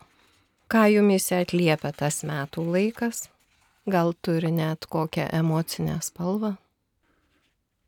Ką 0.72 0.88
jumise 0.92 1.42
atliepia 1.44 1.92
tas 1.96 2.22
metų 2.28 2.64
laikas? 2.68 3.30
Gal 3.88 4.14
turi 4.24 4.52
net 4.54 4.86
kokią 4.88 5.28
emocinę 5.36 5.98
spalvą? 6.04 6.56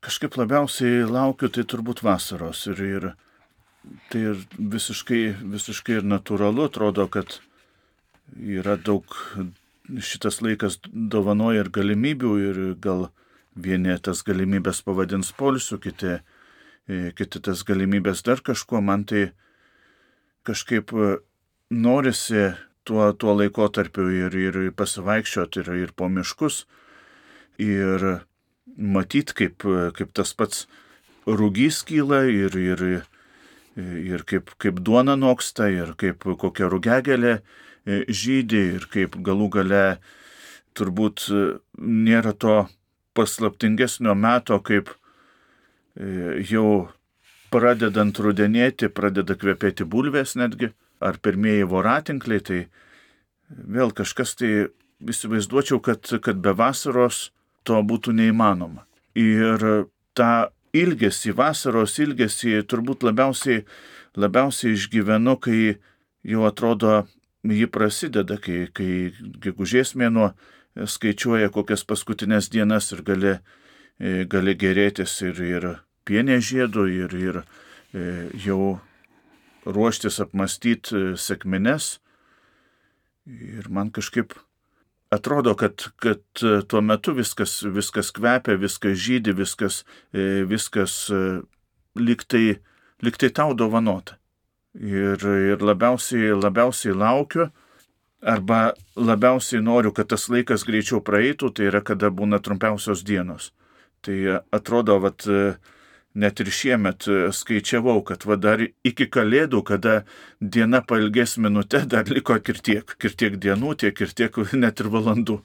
Kažkaip 0.04 0.36
labiausiai 0.36 1.06
laukiu 1.08 1.48
tai 1.48 1.64
turbūt 1.64 2.02
vasaros 2.04 2.66
ir, 2.72 2.82
ir 2.84 3.06
Tai 4.12 4.22
ir 4.22 4.44
visiškai, 4.58 5.24
visiškai 5.56 6.00
ir 6.00 6.06
natūralu 6.08 6.68
atrodo, 6.70 7.08
kad 7.12 7.40
yra 8.40 8.78
daug, 8.80 9.16
šitas 10.00 10.40
laikas 10.44 10.80
dovanoja 10.88 11.66
ir 11.66 11.72
galimybių 11.74 12.34
ir 12.48 12.62
gal 12.80 13.10
vieni 13.56 13.98
tas 14.02 14.24
galimybės 14.26 14.82
pavadins 14.86 15.34
polsiu, 15.38 15.78
kiti, 15.84 16.18
e, 16.88 17.12
kiti 17.18 17.42
tas 17.44 17.64
galimybės 17.68 18.24
dar 18.26 18.42
kažkuo, 18.42 18.82
man 18.82 19.04
tai 19.10 19.28
kažkaip 20.48 20.94
e, 20.94 21.18
norisi 21.70 22.54
tuo, 22.88 23.12
tuo 23.14 23.36
laikotarpiu 23.38 24.10
ir, 24.10 24.36
ir 24.36 24.72
pasivaikščioti 24.78 25.64
ir, 25.64 25.74
ir 25.86 25.94
po 25.96 26.10
miškus 26.10 26.64
ir 27.62 28.24
matyti, 28.78 29.36
kaip, 29.44 29.66
kaip 29.98 30.14
tas 30.16 30.34
pats 30.34 30.66
rūgys 31.28 31.84
kyla 31.88 32.24
ir, 32.32 32.58
ir 32.58 32.86
ir 33.78 34.24
kaip, 34.30 34.54
kaip 34.62 34.80
duona 34.86 35.16
noksta, 35.18 35.68
ir 35.72 35.94
kaip 35.98 36.26
kokia 36.40 36.70
rugegelė 36.70 37.40
e, 37.40 38.04
žydė, 38.08 38.64
ir 38.78 38.88
kaip 38.92 39.18
galų 39.26 39.50
gale 39.58 39.84
turbūt 40.78 41.28
e, 41.30 41.44
nėra 41.80 42.34
to 42.38 42.64
paslaptingesnio 43.18 44.16
meto, 44.18 44.60
kaip 44.66 44.94
e, 44.94 46.44
jau 46.50 46.90
pradedant 47.54 48.18
rudenėti, 48.18 48.90
pradeda 48.90 49.38
kvepėti 49.38 49.86
bulvės 49.86 50.36
netgi, 50.40 50.72
ar 51.04 51.20
pirmieji 51.22 51.68
voratinkliai, 51.70 52.42
tai 52.42 52.60
vėl 53.50 53.94
kažkas 53.94 54.38
tai 54.40 54.52
įsivaizduočiau, 55.04 55.82
kad, 55.84 56.08
kad 56.24 56.40
be 56.42 56.54
vasaros 56.58 57.30
to 57.68 57.78
būtų 57.86 58.16
neįmanoma. 58.18 58.86
Ir 59.20 59.86
tą 60.18 60.50
ilgesį, 60.74 61.34
vasaros 61.38 61.98
ilgesį 62.02 62.62
turbūt 62.70 63.06
labiausiai, 63.06 63.64
labiausiai 64.18 64.74
išgyvenu, 64.78 65.38
kai 65.42 65.76
jau 66.24 66.46
atrodo 66.48 67.04
ji 67.44 67.68
prasideda, 67.68 68.38
kai, 68.42 68.68
kai 68.74 69.12
gegužės 69.44 69.94
mėnuo 70.00 70.32
skaičiuoja 70.74 71.52
kokias 71.54 71.84
paskutinės 71.86 72.50
dienas 72.54 72.92
ir 72.96 73.04
gali, 73.06 73.34
e, 74.00 74.24
gali 74.30 74.56
gerėtis 74.58 75.20
ir, 75.26 75.42
ir 75.44 75.68
pienė 76.08 76.40
žiedų, 76.42 76.88
ir, 77.04 77.18
ir 77.20 77.42
e, 77.44 78.30
jau 78.46 78.80
ruoštis 79.66 80.22
apmastyti 80.24 80.96
e, 80.96 81.04
sėkmines. 81.20 81.98
Ir 83.30 83.70
man 83.72 83.92
kažkaip 83.94 84.34
atrodo, 85.14 85.54
kad, 85.60 85.86
kad 86.02 86.22
tuo 86.68 86.82
metu 86.82 87.14
viskas, 87.18 87.62
viskas 87.64 88.12
kvepia, 88.16 88.58
viskas 88.60 88.98
žydi, 89.00 89.34
viskas, 89.38 89.84
viskas 90.50 90.98
liktai, 91.96 92.60
liktai 93.06 93.30
tau 93.30 93.54
dovanota. 93.58 94.18
Ir, 94.74 95.22
ir 95.22 95.62
labiausiai, 95.62 96.34
labiausiai 96.34 96.96
laukiu, 96.98 97.52
arba 98.26 98.74
labiausiai 98.96 99.62
noriu, 99.62 99.92
kad 99.94 100.10
tas 100.10 100.26
laikas 100.32 100.66
greičiau 100.66 101.02
praeitų, 101.06 101.52
tai 101.54 101.70
yra 101.70 101.84
kada 101.86 102.10
būna 102.10 102.40
trumpiausios 102.42 103.04
dienos. 103.06 103.52
Tai 104.04 104.16
atrodo, 104.52 104.98
vat, 105.04 105.28
net 106.14 106.40
ir 106.44 106.52
šiemet 106.54 107.08
skaičiavau, 107.34 108.02
kad 108.06 108.26
va 108.30 108.38
dar 108.38 108.62
iki 108.86 109.08
kalėdų, 109.10 109.64
kada 109.66 109.96
diena 110.40 110.84
pailgės 110.86 111.38
minutę, 111.42 111.84
dar 111.90 112.10
liko 112.10 112.38
ir 112.38 112.62
tiek, 112.62 112.96
ir 113.04 113.18
tiek 113.18 113.38
dienų, 113.42 113.76
tiek 113.86 114.02
ir 114.06 114.14
tiek 114.14 114.38
net 114.66 114.84
ir 114.84 114.92
valandų. 114.94 115.42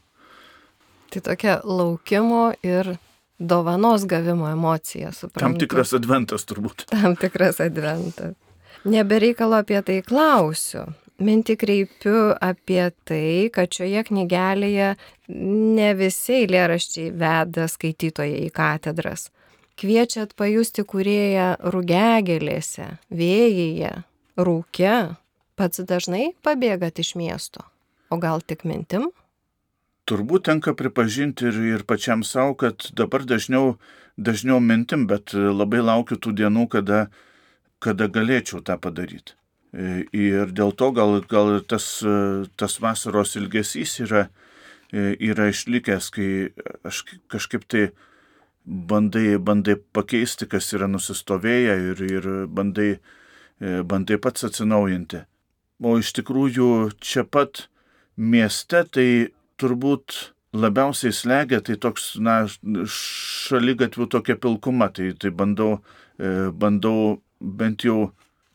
Tai 1.09 1.25
tokia 1.25 1.61
laukimo 1.65 2.51
ir 2.63 2.99
dovanos 3.39 4.05
gavimo 4.07 4.49
emocija, 4.49 5.13
suprantu. 5.13 5.41
Tam 5.41 5.59
tikras 5.59 5.95
adventas 5.97 6.45
turbūt. 6.45 6.89
Tam 6.93 7.17
tikras 7.17 7.61
adventas. 7.65 8.35
Nebereikalo 8.89 9.59
apie 9.59 9.81
tai 9.83 10.01
klausiu. 10.07 10.87
Mintį 11.19 11.57
kreipiu 11.59 12.19
apie 12.39 12.93
tai, 13.09 13.49
kad 13.51 13.73
šioje 13.75 14.05
knygelėje 14.07 14.93
ne 15.35 15.89
visi 15.99 16.45
eilėraščiai 16.45 17.09
veda 17.11 17.67
skaitytojai 17.67 18.45
į 18.45 18.53
katedras. 18.55 19.27
Kviečiat 19.79 20.33
pajusti 20.35 20.83
kurėją 20.83 21.53
rugegelėse, 21.71 22.97
vėjyje, 23.15 23.93
rūke. 24.35 24.95
Pats 25.55 25.83
dažnai 25.87 26.33
pabėgat 26.43 26.99
iš 26.99 27.13
miesto. 27.19 27.63
O 28.11 28.19
gal 28.19 28.43
tik 28.43 28.65
mintim? 28.67 29.13
Turbūt 30.11 30.49
tenka 30.49 30.75
pripažinti 30.75 31.47
ir, 31.47 31.61
ir 31.77 31.85
pačiam 31.87 32.25
savo, 32.27 32.57
kad 32.59 32.89
dabar 32.99 33.23
dažniau, 33.29 33.77
dažniau 34.19 34.59
mintim, 34.59 35.07
bet 35.07 35.31
labai 35.35 35.85
laukiu 35.85 36.19
tų 36.19 36.35
dienų, 36.43 36.67
kada, 36.75 37.01
kada 37.79 38.11
galėčiau 38.11 38.65
tą 38.67 38.81
padaryti. 38.83 39.37
E, 39.71 40.09
ir 40.11 40.51
dėl 40.59 40.75
to 40.75 40.91
gal, 40.97 41.21
gal 41.31 41.61
tas, 41.63 41.87
tas 42.59 42.79
vasaros 42.83 43.37
ilgesys 43.39 43.95
yra, 44.09 44.27
e, 44.91 45.13
yra 45.31 45.53
išlikęs, 45.53 46.11
kai 46.19 46.31
aš 46.83 47.05
kažkaip 47.31 47.71
tai 47.71 47.87
bandai, 48.69 49.39
bandai 49.39 49.77
pakeisti, 49.97 50.49
kas 50.51 50.73
yra 50.77 50.89
nusistovėję 50.91 51.77
ir, 51.91 52.03
ir 52.05 52.29
bandai, 52.47 52.91
bandai 53.61 54.19
pats 54.21 54.45
atsinaujinti. 54.49 55.25
O 55.79 55.95
iš 56.01 56.13
tikrųjų 56.19 56.71
čia 57.01 57.25
pat 57.25 57.69
mieste 58.19 58.83
tai 58.93 59.09
turbūt 59.59 60.35
labiausiai 60.59 61.15
slegia, 61.15 61.61
tai 61.65 61.77
toks, 61.81 62.17
na, 62.21 62.41
šalygatvių 62.49 64.09
tokia 64.11 64.39
pilkuma, 64.41 64.89
tai, 64.95 65.13
tai 65.21 65.31
bandau, 65.31 65.79
bandau 66.19 67.21
bent 67.41 67.85
jau 67.87 68.11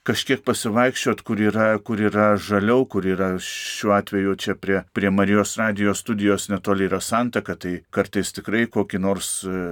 kažkiek 0.07 0.43
pasivaikščiot, 0.45 1.23
kur 1.27 1.39
yra, 1.39 1.67
kur 1.79 2.01
yra 2.03 2.33
žaliau, 2.39 2.85
kur 2.89 3.07
yra 3.07 3.33
šiuo 3.39 3.95
atveju 3.95 4.35
čia 4.39 4.55
prie, 4.59 4.83
prie 4.95 5.11
Marijos 5.11 5.55
radijos 5.59 6.03
studijos 6.03 6.49
netoli 6.51 6.89
yra 6.89 6.99
santaka, 7.01 7.55
tai 7.55 7.79
kartais 7.93 8.33
tikrai 8.35 8.65
kokį 8.71 9.01
nors 9.03 9.31
e, 9.47 9.63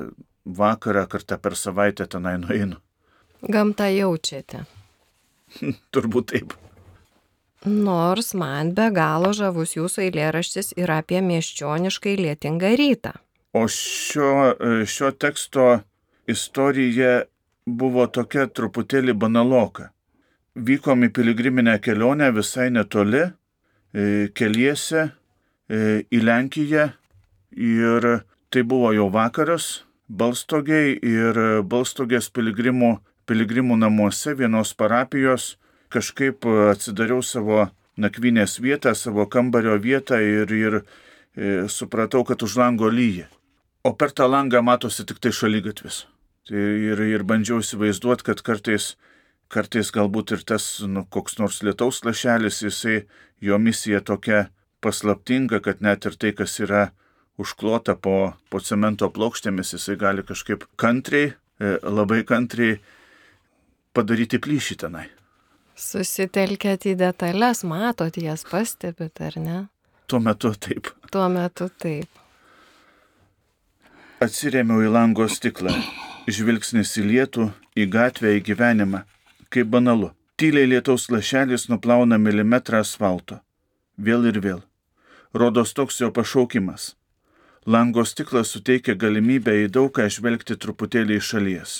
vakarą 0.45 1.05
kartą 1.11 1.37
per 1.41 1.57
savaitę 1.59 2.07
tenai 2.07 2.37
nueinu. 2.41 2.79
Gamtą 3.41 3.89
jaučiate. 3.91 4.65
Turbūt 5.93 6.31
taip. 6.31 6.55
Nors 7.65 8.31
man 8.33 8.71
be 8.77 8.87
galo 8.93 9.35
žavus 9.37 9.75
jūsų 9.75 10.07
eilėraštis 10.07 10.73
yra 10.81 11.01
apie 11.03 11.19
miesčioniškai 11.21 12.15
lietingą 12.17 12.71
rytą. 12.79 13.17
O 13.53 13.67
šio, 13.67 14.31
e, 14.55 14.85
šio 14.87 15.11
teksto 15.11 15.81
istorija 16.31 17.25
buvo 17.67 18.07
tokia 18.07 18.47
truputėlį 18.47 19.13
banaloka 19.19 19.91
vykom 20.55 21.05
į 21.07 21.11
piligriminę 21.15 21.77
kelionę 21.79 22.31
visai 22.35 22.69
netoli, 22.71 23.23
e, 23.93 24.29
keliese 24.35 25.07
e, 25.69 26.03
į 26.11 26.23
Lenkiją 26.23 26.89
ir 27.55 28.09
tai 28.51 28.63
buvo 28.63 28.91
jau 28.95 29.09
vakaras, 29.11 29.85
Balstogiai 30.11 30.97
ir 31.07 31.37
Balstogės 31.63 32.27
piligrimų, 32.35 32.97
piligrimų 33.23 33.77
namuose 33.79 34.33
vienos 34.35 34.73
parapijos 34.75 35.55
kažkaip 35.91 36.43
atsidariau 36.71 37.21
savo 37.23 37.69
nakvynės 37.95 38.57
vietą, 38.59 38.91
savo 38.95 39.23
kambario 39.31 39.77
vietą 39.79 40.19
ir, 40.19 40.51
ir 40.51 40.77
e, 40.81 41.67
supratau, 41.71 42.25
kad 42.27 42.43
už 42.43 42.57
lango 42.59 42.89
lyja. 42.91 43.29
O 43.87 43.93
per 43.95 44.11
tą 44.11 44.27
langą 44.27 44.61
matosi 44.61 45.05
tik 45.07 45.21
tai 45.23 45.31
šalygatvis. 45.31 46.05
Tai 46.49 46.59
ir, 46.59 46.99
ir 47.07 47.23
bandžiau 47.27 47.61
įsivaizduoti, 47.63 48.27
kad 48.27 48.43
kartais 48.45 48.95
kartais 49.51 49.91
galbūt 49.93 50.35
ir 50.37 50.45
tas 50.47 50.65
nu, 50.87 51.03
koks 51.11 51.37
nors 51.41 51.61
lietaus 51.65 52.01
lašelis, 52.07 52.61
jisai, 52.63 53.03
jo 53.43 53.59
misija 53.59 54.01
tokia 54.05 54.47
paslaptinga, 54.81 55.61
kad 55.65 55.83
net 55.83 56.07
ir 56.07 56.17
tai, 56.17 56.31
kas 56.37 56.57
yra 56.63 56.89
užklota 57.41 57.95
po, 57.97 58.33
po 58.49 58.61
cemento 58.63 59.09
plokštėmis, 59.11 59.75
jisai 59.75 59.97
gali 59.99 60.25
kažkaip 60.27 60.65
kantriai, 60.81 61.33
e, 61.59 61.73
labai 61.83 62.21
kantriai 62.27 62.79
padaryti 63.95 64.39
plyšį 64.41 64.77
tenai. 64.85 65.07
Susitelkėt 65.81 66.87
į 66.91 66.95
detalės, 66.99 67.63
matot 67.67 68.17
jas, 68.19 68.43
pastebit, 68.47 69.21
ar 69.23 69.37
ne? 69.41 69.59
Tuo 70.07 70.19
metu 70.19 70.51
taip. 70.53 70.91
Tuo 71.11 71.27
metu 71.31 71.69
taip. 71.81 72.19
Atsirėmiau 74.21 74.83
į 74.85 74.91
lango 74.93 75.25
stiklą, 75.31 75.73
žvilgsnis 76.29 76.91
į 77.01 77.07
lietų, 77.07 77.47
į 77.79 77.87
gatvę, 77.89 78.35
į 78.37 78.43
gyvenimą 78.51 79.01
kaip 79.51 79.67
banalu. 79.67 80.11
Tyliai 80.39 80.69
lietaus 80.69 81.09
lašelis 81.13 81.67
nuplauna 81.69 82.17
milimetrą 82.17 82.79
asfalto. 82.81 83.41
Vėl 84.05 84.23
ir 84.31 84.39
vėl. 84.45 84.61
Rodos 85.37 85.73
toks 85.77 85.99
jo 86.01 86.09
pašaukimas. 86.15 86.95
Lango 87.73 88.05
stiklas 88.09 88.53
suteikia 88.55 88.95
galimybę 89.03 89.53
į 89.63 89.67
daugą 89.75 90.07
žvelgti 90.15 90.57
truputėlį 90.63 91.19
iš 91.19 91.27
šalies. 91.33 91.73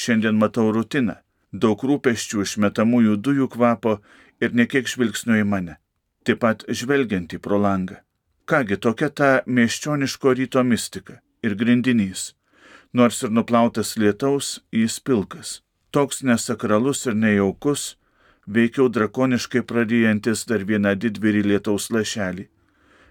Šiandien 0.00 0.38
matau 0.38 0.68
rutiną, 0.76 1.16
daug 1.64 1.82
rūpeščių 1.90 2.44
išmetamųjų 2.44 3.16
dujų 3.26 3.48
kvapo 3.56 3.96
ir 4.44 4.54
nekiek 4.60 4.86
žvilgsnio 4.92 5.40
į 5.40 5.48
mane. 5.54 5.74
Taip 6.22 6.44
pat 6.44 6.62
žvelgiantį 6.68 7.40
pro 7.42 7.58
langą. 7.58 7.98
Kągi 8.46 8.76
tokia 8.76 9.08
ta 9.10 9.30
miesčioniško 9.46 10.36
ryto 10.38 10.62
mistika 10.62 11.18
ir 11.42 11.56
grindinys. 11.56 12.36
Nors 12.92 13.22
ir 13.24 13.34
nuplautas 13.34 13.96
lietaus, 13.98 14.60
jis 14.70 15.00
pilkas 15.00 15.58
toks 15.90 16.22
nesakralus 16.22 17.06
ir 17.06 17.14
nejaukus, 17.14 17.96
veikiau 18.46 18.88
drakoniškai 18.88 19.62
pradyjantis 19.66 20.46
dar 20.48 20.64
vieną 20.66 20.94
didvyrį 21.02 21.42
lietaus 21.52 21.90
lašelį, 21.94 22.46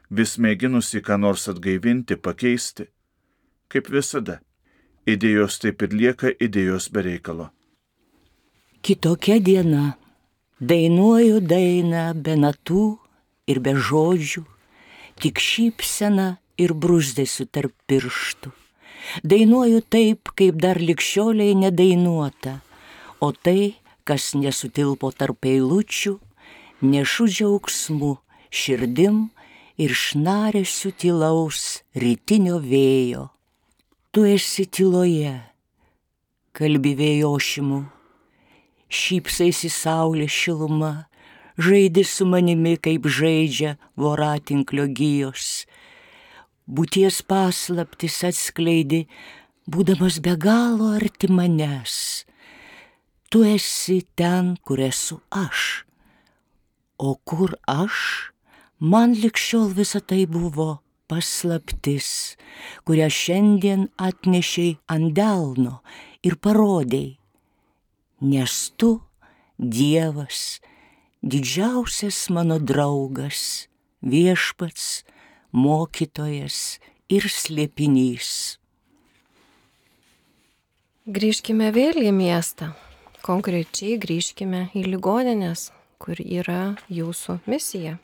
vis 0.09 0.37
mėginusi 0.37 1.01
ką 1.05 1.19
nors 1.23 1.47
atgaivinti, 1.51 2.17
pakeisti. 2.17 2.89
Kaip 3.69 3.89
visada, 3.93 4.39
idėjos 5.05 5.59
taip 5.63 5.83
ir 5.85 5.95
lieka 6.01 6.33
idėjos 6.39 6.89
bereikalo. 6.91 7.49
Kitokia 8.81 9.39
diena. 9.39 9.97
Dainuoju 10.59 11.39
dainą 11.39 12.13
be 12.19 12.35
natų 12.35 12.85
ir 13.47 13.59
be 13.63 13.75
žodžių, 13.79 14.41
tik 15.23 15.39
šypsena 15.39 16.33
ir 16.59 16.73
brūždėsiu 16.75 17.45
tarp 17.47 17.75
pirštų. 17.87 18.51
Dainuoju 19.23 19.79
taip, 19.87 20.33
kaip 20.35 20.59
dar 20.59 20.81
likščioliai 20.83 21.55
nedainuota 21.55 22.59
o 23.21 23.31
tai, 23.31 23.75
kas 24.07 24.33
nesutilpo 24.35 25.11
tarp 25.11 25.45
eilučių, 25.45 26.15
nešu 26.81 27.27
džiaugsmu, 27.27 28.15
širdim 28.49 29.27
ir 29.79 29.93
šnarėsiu 29.95 30.91
tylaus 30.97 31.83
rytinio 31.95 32.59
vėjo. 32.63 33.29
Tu 34.11 34.25
esi 34.33 34.65
tyloje, 34.65 35.35
kalbi 36.57 36.95
vėjošimu, 36.97 37.83
šypsaisi 38.89 39.69
saulė 39.69 40.25
šiluma, 40.25 41.09
žaidi 41.59 42.03
su 42.07 42.25
manimi, 42.25 42.77
kaip 42.81 43.05
žaidžia 43.05 43.75
voratinklio 43.99 44.87
gyjos. 44.89 45.67
Būties 46.65 47.21
paslaptis 47.25 48.17
atskleidi 48.25 49.05
būdamas 49.69 50.19
be 50.25 50.35
galo 50.37 50.93
arti 50.97 51.29
manęs, 51.29 52.25
tu 53.29 53.43
esi 53.45 54.01
ten, 54.15 54.57
kur 54.65 54.79
esu 54.81 55.19
aš. 55.29 55.85
O 56.97 57.15
kur 57.23 57.55
aš, 57.69 57.95
man 58.79 59.13
likščiol 59.15 59.69
visą 59.77 60.01
tai 60.01 60.25
buvo 60.25 60.81
paslaptis, 61.09 62.35
kurią 62.85 63.09
šiandien 63.09 63.87
atnešiai 63.97 64.77
ant 64.93 65.13
delno 65.17 65.79
ir 66.25 66.37
parodėjai. 66.43 67.17
Nes 68.19 68.55
tu, 68.75 68.99
Dievas, 69.59 70.59
didžiausias 71.23 72.29
mano 72.31 72.59
draugas, 72.63 73.67
viešpats, 73.99 75.03
mokytojas 75.51 76.79
ir 77.11 77.27
slėpinys. 77.27 78.59
Grįžkime 81.09 81.73
vėl 81.75 81.99
į 82.07 82.13
miestą. 82.15 82.71
Konkrečiai 83.25 83.97
grįžkime 83.99 84.69
į 84.77 84.85
ligoninės, 84.87 85.69
kur 85.99 86.19
yra 86.19 86.75
jūsų 86.87 87.39
misija. 87.49 87.97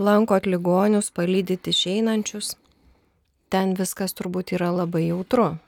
Lankot 0.00 0.46
ligonius, 0.48 1.10
palydyti 1.12 1.74
išeinančius. 1.74 2.54
Ten 3.52 3.74
viskas 3.76 4.16
turbūt 4.16 4.54
yra 4.56 4.70
labai 4.72 5.08
jautru. 5.10 5.58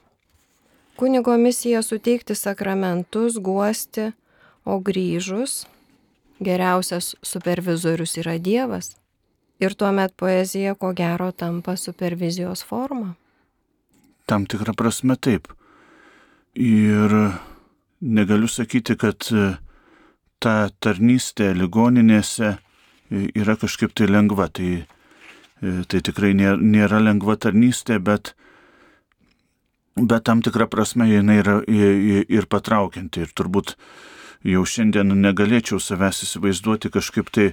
Kunigo 0.97 1.37
misija 1.37 1.83
suteikti 1.83 2.37
sakramentus, 2.39 3.37
guosti, 3.37 4.13
o 4.65 4.79
grįžus 4.79 5.67
geriausias 6.43 7.15
supervizorius 7.23 8.17
yra 8.19 8.39
Dievas. 8.39 8.97
Ir 9.63 9.75
tuomet 9.79 10.15
poezija 10.17 10.75
ko 10.75 10.93
gero 10.93 11.31
tampa 11.33 11.77
supervizijos 11.77 12.65
forma. 12.67 13.15
Tam 14.27 14.47
tikrą 14.47 14.75
prasme 14.75 15.17
taip. 15.17 15.49
Ir 16.55 17.15
negaliu 18.03 18.49
sakyti, 18.49 18.97
kad 18.99 19.29
e, 19.31 19.55
ta 20.43 20.55
tarnystė 20.83 21.53
ligoninėse 21.55 22.49
e, 22.53 23.27
yra 23.39 23.57
kažkaip 23.61 23.95
tai 23.95 24.09
lengva. 24.11 24.49
Tai, 24.51 24.71
e, 24.83 25.75
tai 25.87 26.03
tikrai 26.05 26.33
nėra, 26.35 27.01
lengva 27.03 27.39
tarnystė, 27.39 28.01
bet, 28.03 28.35
bet 29.97 30.27
tam 30.27 30.43
tikrą 30.43 30.69
prasme 30.71 31.07
jinai 31.11 31.39
yra 31.43 31.61
ir 31.69 32.49
patraukianti. 32.51 33.23
Ir 33.23 33.37
turbūt 33.39 33.77
jau 34.43 34.65
šiandien 34.67 35.15
negalėčiau 35.23 35.79
savęs 35.79 36.25
įsivaizduoti 36.27 36.91
kažkaip 36.91 37.31
tai 37.31 37.53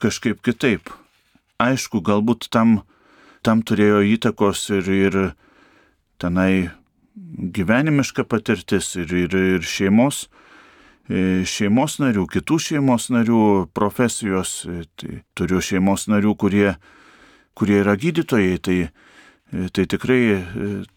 kažkaip 0.00 0.40
kitaip. 0.40 0.88
Aišku, 1.60 2.00
galbūt 2.00 2.48
tam, 2.48 2.80
tam 3.44 3.60
turėjo 3.60 4.00
įtakos 4.16 4.62
ir, 4.72 4.88
ir 4.88 5.18
tenai 6.16 6.79
gyvenimiška 7.16 8.24
patirtis 8.24 8.94
ir, 8.96 9.12
ir, 9.12 9.34
ir 9.56 9.66
šeimos, 9.66 10.24
e, 11.10 11.42
šeimos 11.48 11.98
narių, 12.02 12.26
kitų 12.30 12.58
šeimos 12.70 13.10
narių 13.12 13.44
profesijos. 13.76 14.62
Tai 15.00 15.20
turiu 15.38 15.62
šeimos 15.64 16.08
narių, 16.10 16.36
kurie, 16.38 16.74
kurie 17.58 17.80
yra 17.82 17.96
gydytojai. 18.00 18.60
Tai, 18.62 18.78
e, 18.86 19.66
tai 19.74 19.86
tikrai 19.90 20.20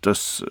tas 0.04 0.43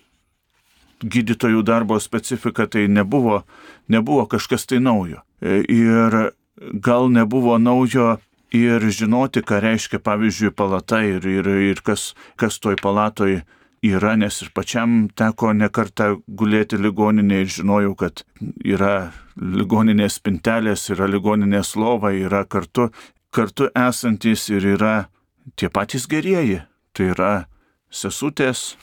gydytojų 1.02 1.64
darbo 1.66 1.98
specifika 1.98 2.68
tai 2.70 2.86
nebuvo, 2.90 3.42
nebuvo 3.90 4.26
kažkas 4.30 4.68
tai 4.70 4.78
naujo. 4.82 5.22
Ir 5.42 6.30
gal 6.78 7.08
nebuvo 7.10 7.56
naujo 7.58 8.20
ir 8.54 8.84
žinoti, 8.92 9.42
ką 9.42 9.58
reiškia, 9.64 9.98
pavyzdžiui, 10.04 10.52
palata 10.54 11.00
ir, 11.02 11.26
ir, 11.26 11.48
ir 11.72 11.82
kas, 11.82 12.12
kas 12.38 12.60
toj 12.62 12.76
palatoj 12.78 13.40
yra, 13.40 13.61
nes 13.82 14.42
ir 14.42 14.50
pačiam 14.54 15.08
teko 15.10 15.52
nekartą 15.52 16.22
gulėti 16.28 16.78
ligoninėje 16.78 17.42
ir 17.42 17.48
žinojau, 17.50 17.94
kad 17.98 18.22
yra 18.64 19.12
ligoninės 19.36 20.20
spintelės, 20.20 20.90
yra 20.90 21.08
ligoninės 21.10 21.74
lova, 21.74 22.12
yra 22.12 22.44
kartu, 22.44 22.92
kartu 23.34 23.70
esantis 23.74 24.48
ir 24.50 24.62
yra 24.76 25.08
tie 25.56 25.68
patys 25.68 26.06
gerieji. 26.06 26.62
Tai 26.94 27.04
yra 27.10 27.46
sesutės, 27.90 28.76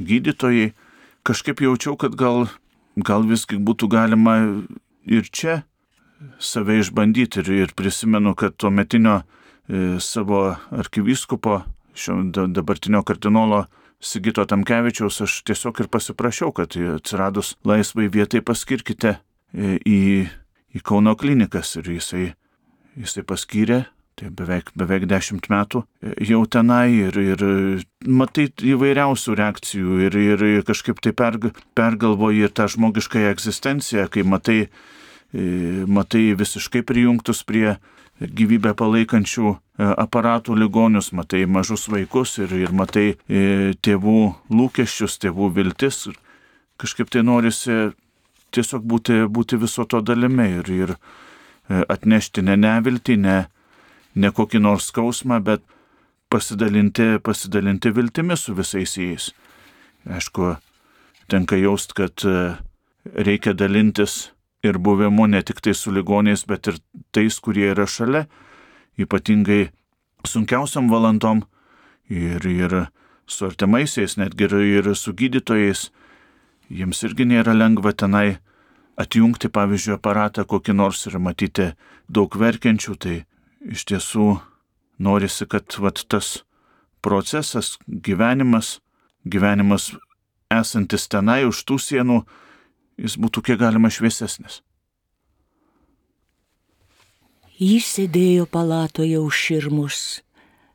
gydytojai. 0.00 0.72
Kažkaip 1.22 1.60
jaučiau, 1.60 1.98
kad 2.00 2.14
gal, 2.16 2.48
gal 2.96 3.26
visgi 3.28 3.58
būtų 3.60 3.90
galima 3.92 4.64
ir 5.04 5.28
čia 5.28 5.64
save 6.40 6.78
išbandyti 6.80 7.42
ir, 7.42 7.50
ir 7.66 7.74
prisimenu, 7.76 8.32
kad 8.34 8.56
tuo 8.56 8.70
metinio 8.70 9.20
e, 9.20 9.98
savo 10.00 10.56
arkivyskupo, 10.72 11.60
šio 11.92 12.22
dabartinio 12.32 13.02
kardinolo 13.04 13.66
Sigito 14.00 14.46
Tamkevičiaus 14.48 15.20
aš 15.26 15.40
tiesiog 15.44 15.82
ir 15.82 15.88
pasiprašiau, 15.92 16.54
kad 16.56 16.72
atsiradus 16.72 17.54
laisvai 17.68 18.08
vietai 18.08 18.40
paskirkite 18.40 19.16
e, 19.16 19.76
į, 19.84 20.00
į 20.72 20.80
Kauno 20.86 21.12
klinikas. 21.20 21.74
Ir 21.76 21.90
jisai, 21.98 22.30
jisai 22.96 23.26
paskyrė, 23.28 23.82
tai 24.16 24.30
beveik, 24.32 24.72
beveik 24.78 25.04
dešimt 25.10 25.50
metų 25.52 25.82
e, 25.84 26.14
jau 26.30 26.40
tenai 26.48 26.86
ir, 26.96 27.20
ir 27.20 27.44
matai 28.08 28.48
įvairiausių 28.72 29.36
reakcijų 29.36 30.00
ir, 30.06 30.18
ir 30.24 30.46
kažkaip 30.68 31.04
tai 31.04 31.12
perg, 31.16 31.50
pergalvoji 31.76 32.46
ir 32.48 32.56
tą 32.56 32.70
žmogiškąją 32.72 33.34
egzistenciją, 33.36 34.08
kai 34.12 34.24
matai, 34.24 34.60
e, 35.32 35.44
matai 35.84 36.30
visiškai 36.40 36.86
prijungtus 36.88 37.44
prie 37.44 37.76
gyvybę 38.20 38.74
palaikančių 38.76 39.46
e, 39.50 39.56
aparatų 39.88 40.56
ligonius, 40.58 41.10
matai 41.16 41.46
mažus 41.48 41.88
vaikus 41.88 42.36
ir, 42.42 42.52
ir 42.52 42.72
matai 42.76 43.06
e, 43.14 43.72
tėvų 43.80 44.20
lūkesčius, 44.52 45.16
tėvų 45.22 45.50
viltis. 45.56 46.06
Kažkaip 46.80 47.10
tai 47.12 47.24
norisi 47.24 47.90
tiesiog 48.54 48.84
būti, 48.84 49.24
būti 49.30 49.60
viso 49.60 49.86
to 49.88 50.02
dalimi 50.04 50.48
ir, 50.60 50.70
ir 50.70 50.94
e, 50.96 51.80
atnešti 51.80 52.44
ne 52.44 52.58
neviltį, 52.60 53.16
ne, 53.24 53.38
ne 54.14 54.32
kokį 54.36 54.60
nors 54.60 54.90
skausmą, 54.92 55.40
bet 55.44 55.64
pasidalinti, 56.30 57.16
pasidalinti 57.24 57.94
viltimi 57.96 58.36
su 58.36 58.54
visais 58.58 58.96
jais. 59.00 59.30
Aišku, 60.08 60.54
tenka 61.28 61.56
jaust, 61.60 61.92
kad 61.96 62.24
reikia 63.04 63.52
dalintis 63.56 64.30
ir 64.62 64.78
buvimu 64.78 65.26
ne 65.26 65.42
tik 65.42 65.60
tai 65.64 65.74
su 65.74 65.92
ligoniais, 65.92 66.44
bet 66.46 66.68
ir 66.68 66.78
tais, 67.12 67.38
kurie 67.40 67.70
yra 67.72 67.86
šalia, 67.86 68.26
ypatingai 69.00 69.70
sunkiausiam 70.26 70.90
valandom 70.90 71.44
ir, 72.08 72.44
ir 72.44 72.76
su 73.26 73.46
artimaisiais, 73.46 74.18
netgi 74.20 74.48
ir, 74.48 74.56
ir 74.82 74.94
su 74.96 75.14
gydytojais. 75.16 75.88
Jiems 76.70 77.02
irgi 77.06 77.26
nėra 77.26 77.54
lengva 77.56 77.92
tenai 77.92 78.38
atjungti, 79.00 79.48
pavyzdžiui, 79.50 79.96
aparatą 79.96 80.44
kokį 80.46 80.76
nors 80.76 81.06
ir 81.08 81.18
matyti 81.18 81.72
daug 82.08 82.36
verkiančių, 82.36 82.94
tai 83.00 83.16
iš 83.64 83.86
tiesų 83.90 84.28
norisi, 85.00 85.48
kad 85.48 85.64
vat, 85.80 86.04
tas 86.06 86.42
procesas, 87.02 87.78
gyvenimas, 87.88 88.78
gyvenimas 89.24 89.90
esantis 90.52 91.08
tenai 91.08 91.44
už 91.48 91.64
tų 91.64 91.78
sienų, 91.80 92.20
jis 93.00 93.16
būtų 93.20 93.42
kiek 93.48 93.60
galima 93.60 93.90
šviesesnis. 93.92 94.60
Jis 97.60 97.86
sėdėjo 97.96 98.46
palatoje 98.48 99.18
už 99.20 99.36
širmus, 99.36 99.96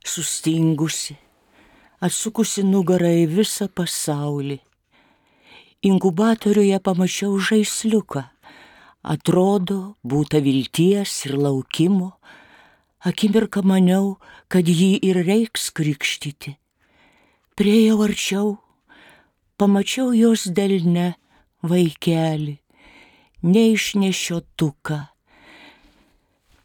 sustingusi, 0.05 1.15
atsukusi 1.97 2.61
nugarą 2.65 3.09
į 3.23 3.25
visą 3.39 3.65
pasaulį. 3.69 4.59
Inkubatoriuje 5.85 6.77
pamačiau 6.85 7.38
žaisliuką. 7.41 8.23
Atrodo, 9.05 9.95
būta 10.01 10.41
vilties 10.41 11.13
ir 11.27 11.35
laukimo. 11.38 12.15
Akimirką 13.05 13.61
maniau, 13.61 14.17
kad 14.49 14.65
jį 14.65 14.95
ir 15.05 15.21
reiks 15.25 15.69
krikštyti. 15.77 16.55
Prieėjau 17.57 17.99
arčiau, 18.05 18.47
pamačiau 19.61 20.09
jos 20.13 20.49
delne 20.49 21.13
vaikeli, 21.69 22.60
neišnešiotuką. 23.45 24.99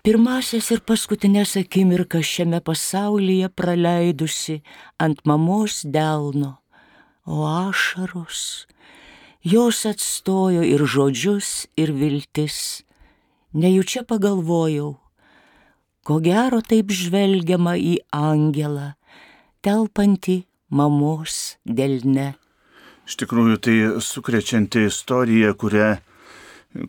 Pirmasis 0.01 0.71
ir 0.73 0.81
paskutinės 0.89 1.59
akimirkas 1.61 2.25
šiame 2.25 2.63
pasaulyje 2.65 3.51
praleidusi 3.53 4.63
ant 4.97 5.21
mamos 5.29 5.83
delno, 5.85 6.55
o 7.29 7.45
ašaros, 7.45 8.65
jos 9.45 9.83
atstojo 9.91 10.65
ir 10.65 10.87
žodžius, 10.89 11.69
ir 11.77 11.93
viltis. 11.93 12.81
Nejučia 13.53 14.07
pagalvojau, 14.09 14.95
ko 16.01 16.21
gero 16.25 16.63
taip 16.65 16.97
žvelgiama 16.97 17.77
į 17.77 17.99
angelą, 18.17 18.95
telpantį 19.61 20.47
mamos 20.73 21.59
delne. 21.67 22.40
Iš 23.11 23.17
tikrųjų, 23.19 23.57
tai 23.59 23.77
sukrečianti 24.07 24.85
istorija, 24.87 25.51
kurią, 25.59 25.89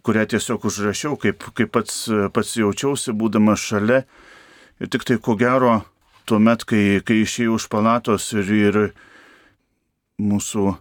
kurią 0.05 0.25
tiesiog 0.29 0.67
užrašiau, 0.69 1.15
kaip, 1.17 1.47
kaip 1.57 1.71
pats, 1.73 2.03
pats 2.35 2.51
jaučiausi, 2.59 3.15
būdamas 3.17 3.63
šalia. 3.65 4.03
Ir 4.77 4.91
tik 4.93 5.07
tai 5.09 5.17
ko 5.17 5.33
gero, 5.39 5.79
tuo 6.29 6.37
met, 6.37 6.61
kai, 6.69 7.01
kai 7.01 7.23
išėjau 7.23 7.57
iš 7.57 7.65
palatos 7.73 8.27
ir, 8.37 8.53
ir 8.53 8.77
mūsų 10.21 10.75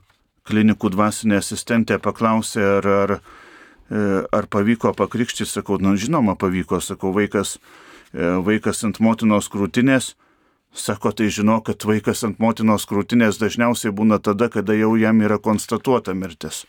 klinikų 0.51 0.93
dvasinė 0.93 1.41
asistentė 1.41 1.97
paklausė, 2.05 2.67
ar, 2.77 2.91
ar, 2.99 3.17
ar 4.37 4.49
pavyko 4.53 4.93
pakrikštyti, 4.99 5.49
sakau, 5.49 5.81
na 5.81 5.97
žinoma, 5.97 6.37
pavyko, 6.37 6.83
sakau, 6.85 7.15
vaikas, 7.17 7.57
vaikas 8.13 8.85
ant 8.85 9.01
motinos 9.01 9.49
krūtinės. 9.49 10.13
Sako, 10.75 11.11
tai 11.13 11.27
žino, 11.35 11.59
kad 11.67 11.83
vaikas 11.83 12.23
ant 12.27 12.39
motinos 12.39 12.87
krūtinės 12.87 13.41
dažniausiai 13.43 13.91
būna 13.95 14.21
tada, 14.23 14.47
kada 14.49 14.77
jau 14.79 14.95
jam 14.97 15.19
yra 15.21 15.41
konstatuota 15.43 16.15
mirtis. 16.15 16.63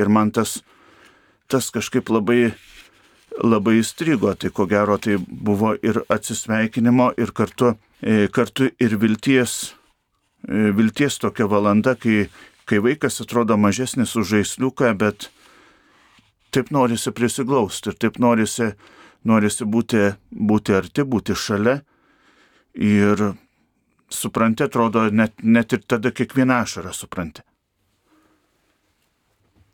Ir 0.00 0.08
man 0.08 0.30
tas, 0.32 0.62
tas 1.48 1.68
kažkaip 1.74 2.08
labai, 2.08 2.54
labai 3.44 3.78
įstrigo, 3.82 4.32
tai 4.32 4.48
ko 4.48 4.64
gero 4.70 4.96
tai 4.96 5.18
buvo 5.18 5.74
ir 5.76 6.00
atsisveikinimo, 6.08 7.12
ir 7.20 7.34
kartu, 7.36 7.74
e, 8.00 8.30
kartu 8.32 8.70
ir 8.80 8.96
vilties, 8.96 9.74
vilties 10.48 11.18
tokia 11.20 11.48
valanda, 11.50 11.94
kai, 12.00 12.30
kai 12.64 12.80
vaikas 12.80 13.20
atrodo 13.20 13.58
mažesnis 13.60 14.16
už 14.16 14.38
žaisliuką, 14.38 14.94
bet 14.96 15.28
taip 16.50 16.72
norisi 16.72 17.12
prisiglausti 17.12 17.92
ir 17.92 18.00
taip 18.00 18.18
norisi, 18.22 18.72
norisi 19.24 19.68
būti, 19.68 20.14
būti 20.32 20.76
arti, 20.80 21.04
būti 21.04 21.36
šalia. 21.36 21.82
Ir 22.78 23.32
supranti, 24.10 24.62
atrodo, 24.62 25.08
net, 25.10 25.34
net 25.42 25.74
ir 25.74 25.82
tada 25.82 26.12
kiekvieną 26.14 26.62
ašarą 26.62 26.92
supranti. 26.94 27.42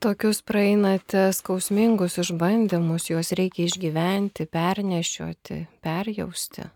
Tokius 0.05 0.43
praeinate 0.45 1.31
skausmingus 1.33 2.19
išbandymus, 2.21 3.07
juos 3.09 3.33
reikia 3.33 3.65
išgyventi, 3.69 4.45
pernešioti, 4.53 5.63
perjausti. 5.81 6.67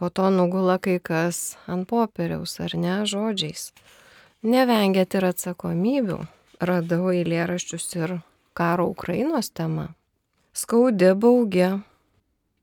Po 0.00 0.08
to 0.08 0.30
nugula 0.32 0.78
kai 0.80 0.96
kas 0.96 1.58
ant 1.68 1.84
popieriaus 1.88 2.56
ar 2.64 2.72
ne 2.80 2.94
žodžiais. 3.04 3.66
Nevengėt 4.40 5.16
ir 5.18 5.26
atsakomybių. 5.28 6.16
Radau 6.60 7.12
eilėraščius 7.12 7.86
ir 7.98 8.14
karo 8.56 8.88
Ukrainos 8.88 9.52
tema. 9.52 9.90
Skaudi 10.56 11.12
baugi. 11.12 11.68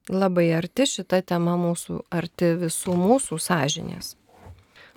Labai 0.08 0.52
arti 0.56 0.86
šita 0.88 1.20
tema 1.28 1.58
mūsų, 1.60 2.02
arti 2.16 2.54
visų 2.62 2.96
mūsų 2.96 3.40
sąžinės. 3.44 4.14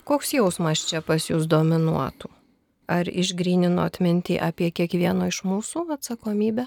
Koks 0.07 0.35
jausmas 0.37 0.85
čia 0.87 1.03
pas 1.03 1.27
jūs 1.27 1.49
dominuotų? 1.51 2.31
Ar 2.90 3.07
išgryninot 3.11 4.01
mintį 4.03 4.38
apie 4.42 4.70
kiekvieno 4.75 5.29
iš 5.31 5.42
mūsų 5.46 5.85
atsakomybę? 5.94 6.66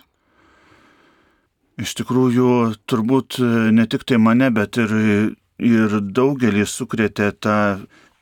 Iš 1.84 1.96
tikrųjų, 2.00 2.50
turbūt 2.86 3.40
ne 3.74 3.88
tik 3.90 4.06
tai 4.08 4.20
mane, 4.22 4.52
bet 4.54 4.78
ir, 4.78 4.94
ir 5.58 5.98
daugelį 6.04 6.68
sukrėtė 6.70 7.32
tą 7.44 7.58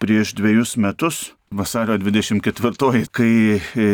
prieš 0.01 0.33
dviejus 0.37 0.77
metus 0.81 1.31
vasario 1.51 1.97
24, 1.97 3.05
kai 3.11 3.33
e, 3.75 3.89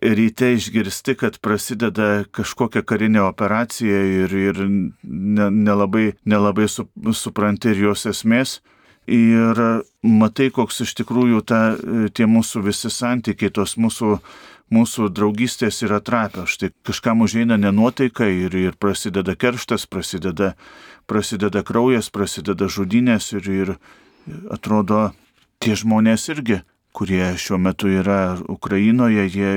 ryte 0.00 0.52
išgirsti, 0.54 1.14
kad 1.18 1.38
prasideda 1.42 2.24
kažkokia 2.34 2.82
karinė 2.86 3.22
operacija 3.26 4.02
ir, 4.24 4.34
ir 4.34 4.60
nelabai, 5.02 6.12
nelabai 6.24 6.68
su, 6.68 6.88
supranti 7.14 7.72
ir 7.72 7.88
jos 7.88 8.06
esmės. 8.10 8.58
Ir 9.08 9.56
matai, 10.04 10.50
koks 10.52 10.82
iš 10.84 10.92
tikrųjų 11.00 11.40
ta, 11.48 11.62
tie 12.12 12.26
mūsų 12.28 12.60
visi 12.66 12.90
santykiai, 12.92 13.48
tos 13.56 13.78
mūsų, 13.80 14.18
mūsų 14.74 15.08
draugystės 15.16 15.80
yra 15.86 16.02
trapios. 16.04 16.52
Štai 16.58 16.74
kažkam 16.84 17.24
užeina 17.24 17.56
nenuotaika 17.56 18.28
ir, 18.28 18.52
ir 18.52 18.76
prasideda 18.76 19.32
kerštas, 19.32 19.88
prasideda, 19.88 20.52
prasideda 21.08 21.64
kraujas, 21.64 22.12
prasideda 22.12 22.68
žudynės 22.68 23.32
ir, 23.32 23.48
ir 23.48 23.74
atrodo, 24.52 25.08
tie 25.64 25.72
žmonės 25.72 26.28
irgi 26.36 26.60
kurie 26.98 27.36
šiuo 27.38 27.58
metu 27.62 27.90
yra 27.92 28.38
Ukrainoje, 28.50 29.28
jie, 29.30 29.52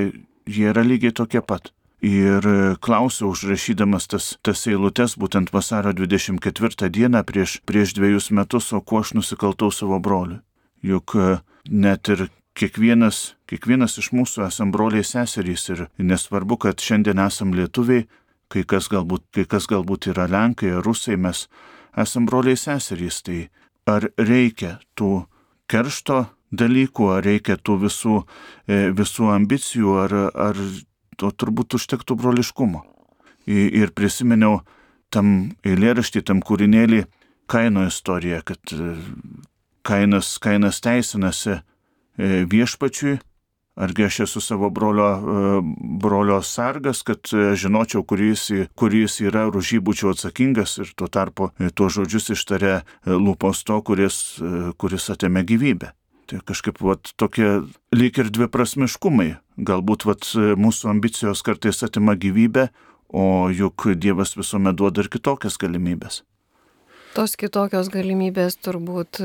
jie 0.46 0.68
yra 0.72 0.84
lygiai 0.86 1.14
tokie 1.14 1.42
pat. 1.44 1.72
Ir 2.02 2.42
klausiau, 2.82 3.30
užrašydamas 3.30 4.08
tas, 4.10 4.32
tas 4.42 4.64
eilutes, 4.66 5.14
būtent 5.14 5.52
vasario 5.54 5.92
24 5.94 6.90
dieną 6.90 7.22
prieš, 7.22 7.60
prieš 7.62 7.94
dviejus 7.94 8.32
metus, 8.34 8.72
o 8.74 8.80
kuo 8.82 9.04
aš 9.04 9.14
nusikaltau 9.14 9.70
savo 9.70 10.00
broliu. 10.02 10.40
Juk 10.82 11.14
e, 11.14 11.36
net 11.70 12.10
ir 12.10 12.26
kiekvienas, 12.58 13.36
kiekvienas 13.46 13.94
iš 14.02 14.10
mūsų 14.18 14.48
esam 14.48 14.72
broliai 14.74 15.06
seserys 15.06 15.68
ir 15.70 15.84
nesvarbu, 16.02 16.58
kad 16.66 16.82
šiandien 16.82 17.22
esam 17.22 17.54
lietuviai, 17.54 18.08
kai 18.50 18.64
kas 18.66 18.90
galbūt, 18.90 19.28
kai 19.38 19.46
kas 19.46 19.70
galbūt 19.70 20.10
yra 20.10 20.26
lenkai 20.26 20.74
rusai, 20.82 21.14
mes 21.14 21.46
esam 21.94 22.26
broliai 22.26 22.58
seserys. 22.58 23.22
Tai 23.22 23.38
ar 23.86 24.10
reikia 24.18 24.80
tų 24.98 25.22
keršto 25.70 26.24
dalykų, 26.52 27.08
ar 27.16 27.24
reikia 27.26 27.56
tų 27.56 27.78
visų, 27.86 28.20
e, 28.68 28.90
visų 28.96 29.32
ambicijų, 29.32 29.96
ar, 30.04 30.14
ar 30.32 30.60
to 31.16 31.32
turbūt 31.32 31.78
užtektų 31.78 32.16
broliškumo. 32.20 32.84
Ir 33.48 33.90
prisiminiau 33.90 34.60
tam 35.10 35.50
eilėraštį, 35.66 36.22
tam 36.28 36.40
kūrinėlį 36.44 37.02
kaino 37.50 37.88
istoriją, 37.88 38.42
kad 38.46 38.76
e, 38.76 38.94
kainas, 39.82 40.36
kainas 40.38 40.80
teisinasi 40.84 41.56
e, 41.56 41.62
viešpačiui, 42.46 43.18
argi 43.82 44.04
aš 44.04 44.18
esu 44.26 44.40
savo 44.44 44.68
brolio, 44.70 45.62
brolio 45.98 46.42
sargas, 46.44 47.00
kad 47.08 47.24
žinočiau, 47.56 48.02
kuris, 48.04 48.50
kuris 48.76 49.16
yra, 49.24 49.46
už 49.48 49.70
jį 49.72 49.80
būčiau 49.80 50.12
atsakingas 50.12 50.76
ir 50.84 50.92
tuo 50.92 51.08
tarpu 51.08 51.48
tuos 51.72 51.96
žodžius 51.96 52.34
ištarė 52.36 52.74
lūpos 53.08 53.64
to, 53.64 53.80
kuris, 53.80 54.20
kuris 54.76 55.08
atėmė 55.16 55.46
gyvybę. 55.48 55.94
Tai 56.30 56.38
kažkaip 56.46 56.78
vat, 56.84 57.10
tokie 57.18 57.48
lyg 57.94 58.18
ir 58.22 58.30
dviprasmiškumai. 58.32 59.34
Galbūt 59.58 60.06
vat, 60.08 60.28
mūsų 60.34 60.90
ambicijos 60.92 61.42
kartais 61.44 61.82
atima 61.84 62.14
gyvybę, 62.16 62.68
o 63.12 63.50
juk 63.52 63.90
Dievas 64.00 64.36
visuomet 64.38 64.78
duoda 64.78 65.04
ir 65.04 65.10
kitokias 65.12 65.58
galimybės. 65.60 66.22
Tos 67.12 67.34
kitokios 67.36 67.90
galimybės 67.92 68.56
turbūt 68.64 69.20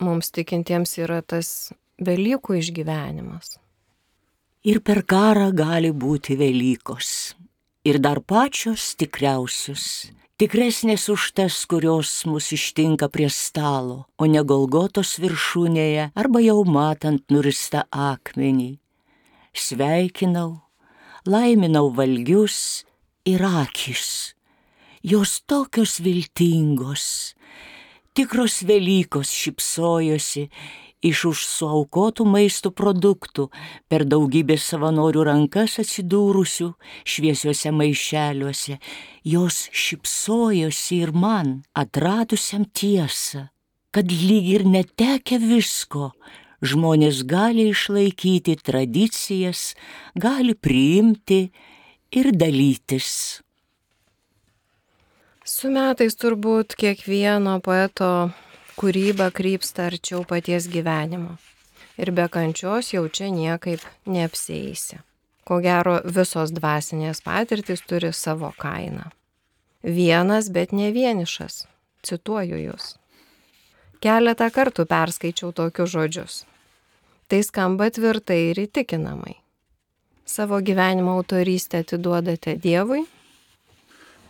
mums 0.00 0.32
tikintiems 0.32 0.96
yra 1.02 1.20
tas 1.22 1.72
Velykų 2.02 2.56
išgyvenimas. 2.58 3.58
Ir 4.66 4.80
per 4.80 5.02
karą 5.06 5.50
gali 5.54 5.92
būti 5.92 6.38
Velykos. 6.38 7.34
Ir 7.84 7.98
dar 8.02 8.22
pačios 8.22 8.94
tikriausios 8.98 9.84
tikresnės 10.42 11.04
už 11.12 11.24
tas, 11.38 11.54
kurios 11.70 12.10
mus 12.26 12.48
ištinka 12.50 13.06
prie 13.14 13.28
stalo, 13.30 14.08
o 14.18 14.26
ne 14.26 14.40
Golgotos 14.42 15.14
viršūnėje 15.22 16.08
arba 16.18 16.40
jau 16.42 16.64
matant 16.66 17.22
nuristą 17.30 17.84
akmenį. 17.94 18.72
Sveikinau, 19.54 20.64
laiminau 21.30 21.92
valgius 21.94 22.82
ir 23.22 23.44
akis. 23.46 24.34
Jos 25.06 25.38
tokios 25.46 26.00
viltingos, 26.02 27.06
tikros 28.18 28.64
Velykos 28.66 29.30
šipsojosi 29.30 30.48
iš 31.02 31.24
už 31.32 31.42
suaukotų 31.46 32.26
maisto 32.28 32.70
produktų 32.70 33.48
per 33.90 34.04
daugybę 34.08 34.56
savanorių 34.58 35.26
rankas 35.28 35.78
atsidūrusių 35.82 36.68
šviesiuose 37.04 37.72
maišeliuose, 37.74 38.78
jos 39.26 39.66
šipsojosi 39.72 41.02
ir 41.02 41.12
man, 41.12 41.62
atradusiam 41.74 42.64
tiesą, 42.64 43.48
kad 43.90 44.08
lyg 44.12 44.48
ir 44.54 44.66
netekę 44.68 45.40
visko, 45.42 46.12
žmonės 46.62 47.24
gali 47.26 47.68
išlaikyti 47.72 48.56
tradicijas, 48.62 49.72
gali 50.14 50.54
priimti 50.54 51.48
ir 52.14 52.30
dalytis. 52.32 53.42
Su 55.42 55.72
metais 55.74 56.14
turbūt 56.14 56.76
kiekvieno 56.78 57.56
poeto 57.66 58.30
kūryba 58.78 59.30
krypsta 59.34 59.88
arčiau 59.90 60.24
paties 60.28 60.68
gyvenimo. 60.72 61.36
Ir 62.00 62.12
be 62.16 62.24
kančios 62.32 62.92
jau 62.94 63.04
čia 63.08 63.28
niekaip 63.32 63.82
neapsėisi. 64.08 65.00
Ko 65.44 65.58
gero, 65.60 65.98
visos 66.04 66.52
dvasinės 66.54 67.20
patirtis 67.24 67.82
turi 67.84 68.12
savo 68.14 68.52
kainą. 68.58 69.10
Vienas, 69.82 70.48
bet 70.54 70.72
ne 70.72 70.92
vienišas. 70.94 71.66
Cituoju 72.06 72.58
jūs. 72.58 72.94
Keletą 74.02 74.48
kartų 74.54 74.86
perskaičiau 74.90 75.52
tokius 75.54 75.90
žodžius. 75.94 76.36
Tai 77.30 77.40
skamba 77.46 77.90
tvirtai 77.90 78.38
ir 78.50 78.62
įtikinamai. 78.66 79.36
Savo 80.26 80.60
gyvenimo 80.62 81.18
autorystę 81.18 81.82
atiduodate 81.82 82.56
Dievui 82.56 83.04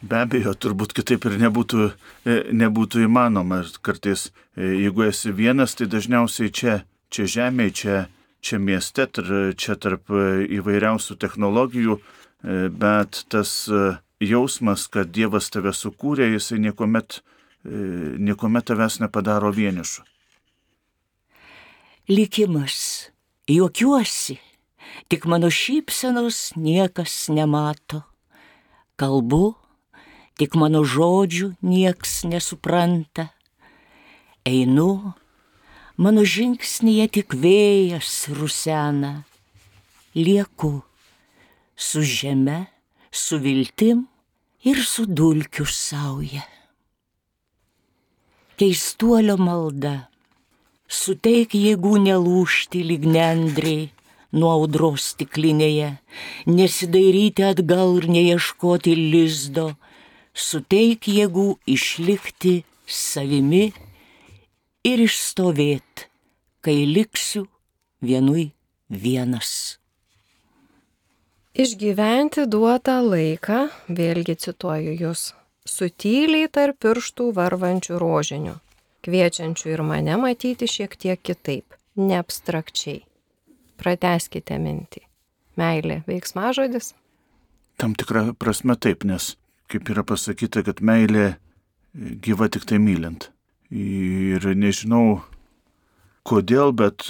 Be 0.02 0.18
abejo, 0.18 0.50
turbūt 0.58 0.96
kitaip 0.98 1.28
ir 1.28 1.36
nebūtų, 1.38 1.84
e, 2.26 2.38
nebūtų 2.58 3.04
įmanoma. 3.06 3.60
Kartais, 3.86 4.32
e, 4.56 4.66
jeigu 4.82 5.06
esi 5.06 5.30
vienas, 5.30 5.76
tai 5.78 5.86
dažniausiai 5.86 6.50
čia, 6.50 6.74
čia 7.06 7.26
žemėje, 7.30 7.74
čia, 7.80 7.98
čia 8.42 8.58
mieste, 8.58 9.06
čia 9.54 9.76
tarp 9.78 10.10
e, 10.10 10.42
įvairiausių 10.58 11.18
technologijų, 11.22 12.00
bet 12.42 13.20
tas 13.30 13.70
jausmas, 14.18 14.88
kad 14.90 15.12
Dievas 15.14 15.46
tave 15.54 15.70
sukūrė, 15.70 16.26
jisai 16.32 16.58
niekuomet, 16.58 17.20
niekuomet 17.62 18.66
tavęs 18.66 18.98
nepadaro 18.98 19.52
vienišu. 19.54 20.02
Likimas, 22.10 23.12
juokiuosi, 23.46 24.40
tik 25.06 25.30
mano 25.30 25.52
šypsenos 25.54 26.56
niekas 26.58 27.30
nemato. 27.30 28.02
Kalbu, 28.98 29.61
tik 30.38 30.56
mano 30.58 30.82
žodžių 30.84 31.52
nieks 31.62 32.22
nesupranta. 32.28 33.30
Einu, 34.48 35.14
mano 35.96 36.24
žingsnyje 36.26 37.08
tik 37.18 37.36
vėjas 37.38 38.28
rusena. 38.34 39.22
Lieku 40.14 40.82
su 41.76 42.02
žeme, 42.02 42.66
su 43.10 43.38
viltim 43.42 44.06
ir 44.64 44.82
su 44.86 45.06
dulkių 45.06 45.66
sauja. 45.66 46.44
Keistuolio 48.60 49.38
malda, 49.40 49.94
suteik 50.86 51.56
jėgų 51.56 51.96
nelūšti 52.04 52.82
lyg 52.86 53.06
nendriai 53.08 53.90
nuo 54.32 54.52
audros 54.56 55.12
stiklinėje, 55.12 55.96
nesidairyti 56.48 57.44
atgal 57.48 57.98
ir 58.00 58.08
neieškoti 58.16 58.94
lizdo, 58.96 59.72
suteik 60.32 61.08
jėgų 61.08 61.58
išlikti 61.68 62.62
savimi 62.86 63.72
ir 64.84 65.04
išstovėti, 65.04 66.08
kai 66.64 66.82
liksiu 66.88 67.46
vienui 68.02 68.50
vienas. 68.88 69.78
Išgyventi 71.52 72.46
duotą 72.48 72.96
laiką, 73.04 73.66
vėlgi 73.92 74.38
cituoju 74.40 74.94
jūs, 74.96 75.32
sutyliai 75.68 76.48
tarp 76.48 76.80
pirštų 76.80 77.28
varvančių 77.36 78.00
rožinių, 78.00 78.54
kviečiančių 79.04 79.68
ir 79.74 79.84
mane 79.84 80.16
matyti 80.16 80.68
šiek 80.70 80.96
tiek 80.96 81.20
kitaip, 81.20 81.76
ne 82.00 82.16
abstrakčiai. 82.22 83.02
Prateskite 83.76 84.56
mintį. 84.62 85.04
Meilė 85.60 86.00
veiksmažodis? 86.08 86.94
Tam 87.76 87.92
tikrą 87.98 88.30
prasme 88.38 88.78
taip, 88.80 89.04
nes 89.04 89.34
kaip 89.72 89.90
yra 89.92 90.04
pasakyta, 90.06 90.62
kad 90.66 90.84
meilė 90.84 91.36
gyva 91.94 92.48
tik 92.52 92.68
tai 92.68 92.78
mylint. 92.82 93.30
Ir 93.72 94.44
nežinau 94.56 95.22
kodėl, 96.28 96.74
bet 96.76 97.08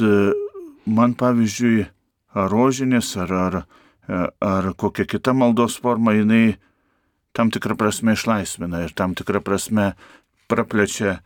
man 0.86 1.14
pavyzdžiui, 1.18 1.86
ar 2.38 2.50
rožinės, 2.50 3.12
ar, 3.20 3.34
ar 3.34 3.56
E, 4.08 4.28
ar 4.40 4.74
kokia 4.74 5.06
kita 5.06 5.32
maldos 5.32 5.78
forma, 5.78 6.12
jinai 6.16 6.56
tam 7.36 7.52
tikrą 7.54 7.76
prasme 7.78 8.16
išlaisvina 8.16 8.82
ir 8.82 8.94
tam 8.98 9.14
tikrą 9.14 9.40
prasme 9.46 9.92
praplečia, 10.50 11.20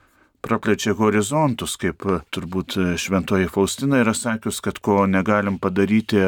praplečia 0.45 0.93
horizontus, 0.99 1.79
kaip 1.81 2.05
turbūt 2.37 2.77
šventoji 3.01 3.49
Faustina 3.49 4.03
yra 4.05 4.13
sakius, 4.15 4.61
kad 4.61 4.79
ko 4.85 5.07
negalim 5.09 5.57
padaryti, 5.59 6.21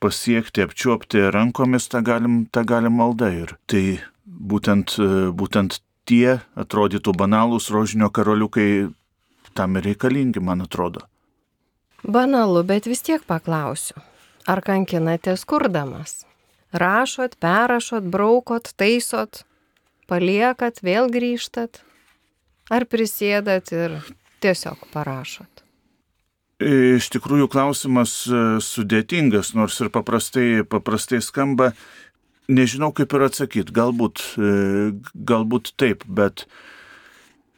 pasiekti, 0.00 0.66
apčiuopti 0.68 1.24
rankomis, 1.32 1.88
tą 1.88 2.04
galim, 2.04 2.44
tą 2.52 2.64
galim 2.68 3.00
malda. 3.00 3.32
Ir 3.32 3.56
tai 3.66 3.84
būtent, 4.40 4.96
būtent 5.36 5.80
tie 6.08 6.40
atrodytų 6.58 7.14
banalūs 7.14 7.68
rožinio 7.70 8.08
karoliukai 8.10 8.90
tam 9.54 9.76
ir 9.76 9.90
reikalingi, 9.90 10.40
man 10.40 10.64
atrodo. 10.64 11.04
Banalu, 12.02 12.64
bet 12.64 12.88
vis 12.88 13.02
tiek 13.04 13.22
paklausiu. 13.28 14.00
Ar 14.48 14.62
kankinatės 14.64 15.44
kurdamas? 15.44 16.24
Rašot, 16.72 17.36
perrašot, 17.42 18.06
braukot, 18.08 18.72
taisot, 18.78 19.44
paliekat, 20.08 20.80
vėl 20.86 21.10
grįžtat? 21.12 21.82
Ar 22.70 22.86
prisėdat 22.86 23.72
ir 23.74 23.98
tiesiog 24.40 24.86
parašot? 24.94 25.66
Iš 26.60 27.08
tikrųjų 27.14 27.48
klausimas 27.48 28.12
e, 28.28 28.60
sudėtingas, 28.60 29.54
nors 29.56 29.78
ir 29.80 29.88
paprastai, 29.92 30.60
paprastai 30.68 31.22
skamba. 31.24 31.72
Nežinau 32.50 32.90
kaip 32.96 33.14
ir 33.14 33.26
atsakyti, 33.28 33.74
galbūt, 33.76 34.22
e, 34.36 34.52
galbūt 35.14 35.74
taip, 35.78 36.06
bet 36.06 36.46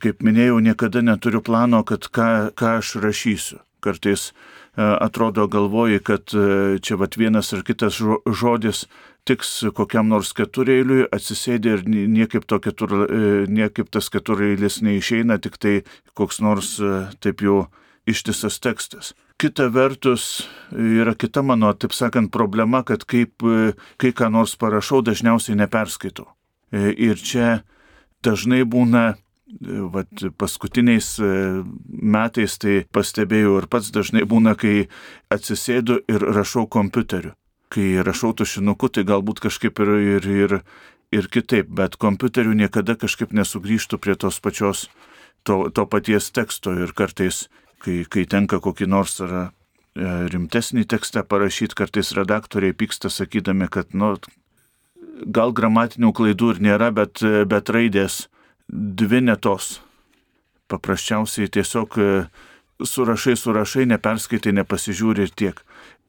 kaip 0.03 0.21
minėjau, 0.27 0.59
niekada 0.61 1.01
neturiu 1.05 1.41
plano, 1.45 1.81
kad 1.87 2.11
ką, 2.13 2.53
ką 2.59 2.79
aš 2.81 2.97
rašysiu. 3.01 3.63
Kartais 3.83 4.31
E, 4.77 4.83
atrodo 4.83 5.47
galvoji, 5.49 5.99
kad 6.01 6.33
e, 6.33 6.79
čia 6.81 6.97
vat 6.97 7.19
vienas 7.21 7.53
ar 7.53 7.61
kitas 7.61 7.99
žodis 8.41 8.87
tiks 9.29 9.51
kokiam 9.77 10.09
nors 10.09 10.31
keturėliui, 10.33 11.11
atsisėdė 11.13 11.75
ir 11.77 11.83
niekaip, 11.91 12.47
to 12.49 12.57
ketur, 12.65 12.95
niekaip 13.53 13.91
tas 13.93 14.09
keturėlis 14.11 14.81
neišeina, 14.83 15.37
tik 15.45 15.61
tai 15.61 15.75
koks 16.17 16.41
nors 16.41 16.73
taip 17.21 17.45
jau 17.45 17.67
ištisas 18.09 18.57
tekstas. 18.65 19.13
Kita 19.43 19.67
vertus 19.75 20.45
yra 20.71 21.17
kita 21.19 21.43
mano, 21.43 21.73
taip 21.75 21.97
sakant, 21.97 22.31
problema, 22.31 22.85
kad 22.87 23.03
kaip, 23.11 23.43
kai 23.99 24.13
ką 24.15 24.31
nors 24.31 24.55
parašau, 24.55 25.01
dažniausiai 25.03 25.59
neperskaitau. 25.59 26.29
Ir 26.71 27.19
čia 27.19 27.65
dažnai 28.23 28.63
būna 28.63 29.17
vat, 29.93 30.09
paskutiniais 30.39 31.19
e, 31.21 31.31
metais 31.87 32.57
tai 32.61 32.83
pastebėjau 32.93 33.59
ir 33.61 33.69
pats 33.71 33.91
dažnai 33.95 34.25
būna, 34.29 34.55
kai 34.59 34.89
atsisėdu 35.33 36.03
ir 36.09 36.25
rašau 36.35 36.67
kompiuteriu. 36.67 37.35
Kai 37.73 38.03
rašau 38.05 38.35
tušinuku, 38.37 38.89
tai 38.93 39.05
galbūt 39.09 39.41
kažkaip 39.41 39.81
ir, 39.81 39.93
ir, 40.17 40.29
ir, 40.45 40.57
ir 41.13 41.29
kitaip, 41.33 41.71
bet 41.73 41.97
kompiuteriu 41.97 42.53
niekada 42.57 42.97
kažkaip 42.97 43.33
nesugrįžtų 43.33 43.99
prie 43.99 44.17
tos 44.17 44.41
pačios, 44.45 44.89
to, 45.43 45.69
to 45.73 45.87
paties 45.89 46.31
teksto 46.31 46.75
ir 46.77 46.93
kartais, 46.97 47.47
kai, 47.83 48.03
kai 48.09 48.25
tenka 48.31 48.61
kokį 48.63 48.89
nors 48.91 49.19
ar 49.25 49.35
e, 49.39 49.43
rimtesnį 50.33 50.87
tekstą 50.91 51.25
parašyti, 51.29 51.77
kartais 51.79 52.15
redaktoriai 52.17 52.77
pyksta 52.77 53.11
sakydami, 53.13 53.69
kad, 53.73 53.93
nu, 53.95 54.15
gal 55.27 55.53
gramatinių 55.55 56.13
klaidų 56.17 56.55
ir 56.55 56.63
nėra, 56.69 56.91
bet, 56.95 57.23
bet 57.23 57.71
raidės 57.71 58.27
dvi 58.73 59.21
netos. 59.21 59.81
Paprasčiausiai 60.73 61.51
tiesiog 61.53 61.99
e, 61.99 62.09
surašai, 62.83 63.37
surašai, 63.37 63.87
neperskaitai, 63.91 64.55
nepasižiūri 64.63 65.27
ir 65.27 65.35
tiek. 65.37 65.61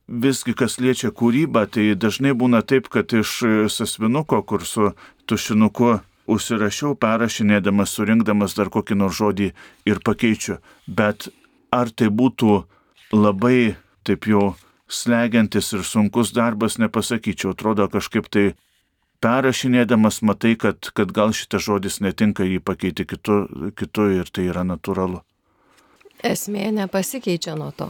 Visgi, 0.08 0.54
kas 0.56 0.80
liečia 0.84 1.14
kūrybą, 1.16 1.66
tai 1.72 1.94
dažnai 1.96 2.34
būna 2.36 2.64
taip, 2.64 2.90
kad 2.92 3.12
iš 3.16 3.36
e, 3.44 3.54
sasvinuko, 3.72 4.42
kur 4.48 4.66
su 4.68 4.92
tušinuku 5.28 5.98
užsirašiau, 6.32 6.96
perrašinėdamas, 7.00 7.92
surinkdamas 7.92 8.56
dar 8.56 8.72
kokį 8.72 9.00
nors 9.00 9.20
žodį 9.20 9.52
ir 9.90 10.04
pakeičiu. 10.04 10.60
Bet 10.88 11.28
ar 11.74 11.90
tai 11.90 12.12
būtų 12.14 12.62
labai 13.14 13.76
taip 14.06 14.28
jau 14.30 14.54
slegiantis 14.94 15.72
ir 15.74 15.84
sunkus 15.88 16.34
darbas, 16.36 16.78
nepasakyčiau. 16.82 17.54
Atrodo 17.56 17.88
kažkaip 17.90 18.30
tai 18.30 18.46
perrašinėdamas 19.24 20.22
matai, 20.26 20.56
kad, 20.60 20.92
kad 20.94 21.14
gal 21.16 21.34
šitas 21.36 21.66
žodis 21.66 22.00
netinka, 22.04 22.46
jį 22.46 22.60
pakeiti 22.64 23.08
kitu, 23.10 23.44
kitu 23.78 24.10
ir 24.20 24.30
tai 24.30 24.50
yra 24.52 24.66
natūralu. 24.68 25.24
Esmė 26.24 26.70
nepasikeičia 26.76 27.56
nuo 27.60 27.72
to. 27.76 27.90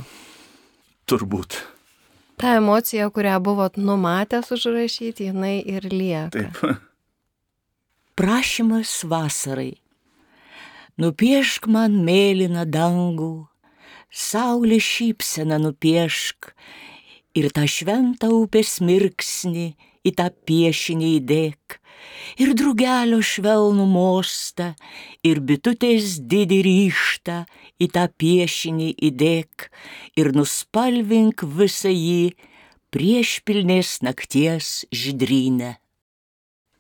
Turbūt. 1.10 1.60
Ta 2.40 2.56
emocija, 2.58 3.10
kurią 3.14 3.38
buvot 3.44 3.78
numatęs 3.78 4.50
užrašyti, 4.56 5.30
jinai 5.30 5.60
ir 5.70 5.86
lieka. 5.92 6.32
Taip. 6.34 6.82
Prašymas 8.18 9.04
vasarai. 9.10 9.74
Nupiešk 11.02 11.66
man 11.74 11.98
mėlyną 12.06 12.66
dangų, 12.70 13.48
saulė 14.14 14.78
šypsena 14.78 15.58
nupiešk 15.58 16.54
ir 17.34 17.50
tą 17.50 17.66
šventą 17.66 18.30
upės 18.44 18.78
mirksnį 18.86 19.74
į 20.06 20.12
tą 20.20 20.28
piešinį 20.46 21.10
įdėk, 21.18 21.78
ir 22.44 22.54
drugelio 22.58 23.22
švelnų 23.26 23.86
mostą, 23.90 24.74
ir 25.26 25.42
bitutės 25.42 26.20
didį 26.20 26.60
ryštą 26.68 27.38
į 27.82 27.90
tą 27.96 28.08
piešinį 28.22 28.90
įdėk, 29.10 29.70
ir 30.20 30.34
nuspalvink 30.38 31.46
visą 31.58 31.92
jį 31.92 32.36
prieš 32.94 33.40
pilnės 33.48 34.02
nakties 34.06 34.84
žydrynę. 34.94 35.78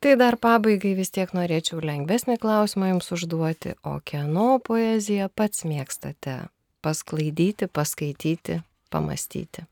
Tai 0.04 0.18
dar 0.20 0.36
pabaigai 0.36 0.98
vis 1.00 1.14
tiek 1.16 1.32
norėčiau 1.32 1.80
lengvesnį 1.80 2.36
klausimą 2.44 2.92
jums 2.92 3.08
užduoti, 3.16 3.78
o 3.88 4.02
kieno 4.04 4.58
poeziją 4.60 5.30
pats 5.32 5.64
mėgstate 5.64 6.42
pasklaidyti, 6.84 7.72
paskaityti, 7.72 8.62
pamastyti? 8.92 9.68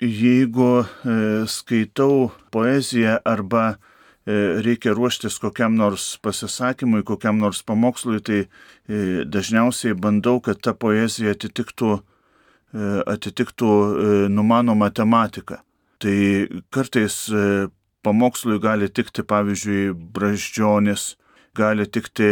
jeigu 0.00 0.80
e, 0.80 0.86
skaitau 1.46 2.30
poeziją 2.50 3.18
arba 3.24 3.64
e, 3.70 3.76
reikia 4.64 4.94
ruoštis 4.96 5.38
kokiam 5.38 5.76
nors 5.76 6.16
pasisakymui, 6.22 7.04
kokiam 7.04 7.38
nors 7.38 7.62
pamokslui, 7.62 8.20
tai 8.24 8.40
e, 8.40 9.24
dažniausiai 9.24 9.94
bandau, 9.94 10.40
kad 10.40 10.60
ta 10.60 10.74
poezija 10.74 11.36
atitiktų, 11.36 12.00
atitiktų 13.10 13.68
numanomą 14.30 14.92
tematiką. 14.94 15.56
Tai 15.98 16.18
kartais 16.70 17.16
pamokslui 18.06 18.60
gali 18.62 18.86
tikti, 18.86 19.24
pavyzdžiui, 19.26 19.88
braždžionis, 20.14 21.16
gali 21.58 21.88
tikti 21.90 22.28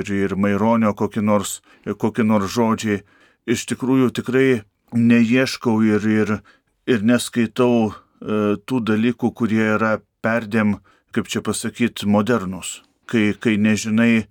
ir, 0.00 0.10
ir 0.10 0.34
maironio 0.34 0.90
kokie 0.98 1.22
nors, 1.22 1.60
kokie 2.02 2.26
nors 2.26 2.50
žodžiai. 2.50 3.04
Iš 3.46 3.66
tikrųjų 3.70 4.10
tikrai 4.14 4.48
neieškau 4.94 5.80
ir, 5.86 6.06
ir 6.06 6.38
ir 6.86 7.02
neskaitau 7.02 7.90
e, 7.90 8.56
tų 8.62 8.80
dalykų, 8.86 9.32
kurie 9.34 9.64
yra 9.74 9.98
perdėm, 10.24 10.78
kaip 11.14 11.28
čia 11.32 11.42
pasakyti, 11.44 12.08
modernus. 12.08 12.80
Kai, 13.10 13.34
kai 13.38 13.56
nežinai, 13.60 14.26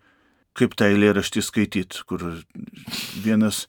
kaip 0.56 0.76
tą 0.80 0.90
eilėraštį 0.92 1.44
skaityti, 1.44 2.04
kur 2.08 2.24
vienas, 3.24 3.66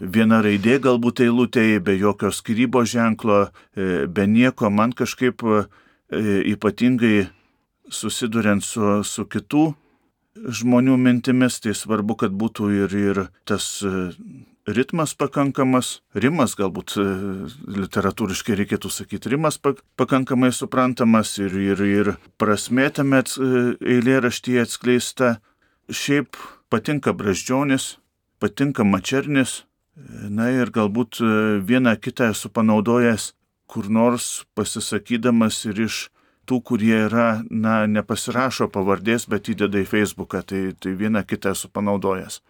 viena 0.00 0.40
raidė 0.44 0.78
galbūt 0.84 1.24
eilutėje, 1.24 1.80
be 1.84 1.96
jokio 2.00 2.32
skrybo 2.32 2.84
ženklo, 2.88 3.46
e, 3.76 4.04
be 4.08 4.26
nieko, 4.28 4.72
man 4.72 4.92
kažkaip 4.96 5.44
e, 5.44 5.64
ypatingai 6.54 7.28
susiduriant 7.92 8.64
su, 8.64 9.00
su 9.04 9.26
kitų 9.28 9.72
žmonių 10.34 10.96
mintimis, 10.98 11.60
tai 11.62 11.74
svarbu, 11.76 12.18
kad 12.24 12.34
būtų 12.34 12.70
ir, 12.84 12.98
ir 12.98 13.22
tas 13.48 13.84
ritmas 14.66 15.14
pakankamas, 15.14 16.00
rimas 16.16 16.54
galbūt 16.56 16.96
e, 16.96 17.04
literatūriškai 17.80 18.56
reikėtų 18.62 18.90
sakyti, 18.90 19.34
rimas 19.34 19.58
pakankamai 19.60 20.50
suprantamas 20.56 21.36
ir, 21.38 21.54
ir, 21.60 21.84
ir 21.84 22.12
prasmė 22.40 22.88
tame 22.94 23.20
e, 23.20 23.50
eilėraštyje 23.96 24.64
atskleista. 24.64 25.36
Šiaip 25.84 26.38
patinka 26.72 27.12
braždžionis, 27.12 27.98
patinka 28.40 28.86
mačernis, 28.88 29.60
e, 29.60 30.28
na 30.32 30.48
ir 30.54 30.72
galbūt 30.72 31.20
vieną 31.68 31.98
kitą 32.00 32.32
esu 32.32 32.48
panaudojęs 32.48 33.32
kur 33.66 33.88
nors 33.90 34.44
pasisakydamas 34.56 35.64
ir 35.68 35.86
iš 35.88 36.08
tų, 36.48 36.60
kurie 36.70 36.94
yra, 37.06 37.28
na, 37.50 37.84
nepasirašo 37.90 38.68
pavardės, 38.72 39.26
bet 39.30 39.50
įdeda 39.52 39.82
į 39.82 39.88
Facebooką, 39.88 40.44
tai, 40.46 40.62
tai 40.78 40.94
vieną 41.00 41.24
kitą 41.26 41.54
esu 41.56 41.70
panaudojęs, 41.72 42.40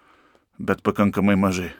bet 0.58 0.82
pakankamai 0.86 1.36
mažai. 1.38 1.72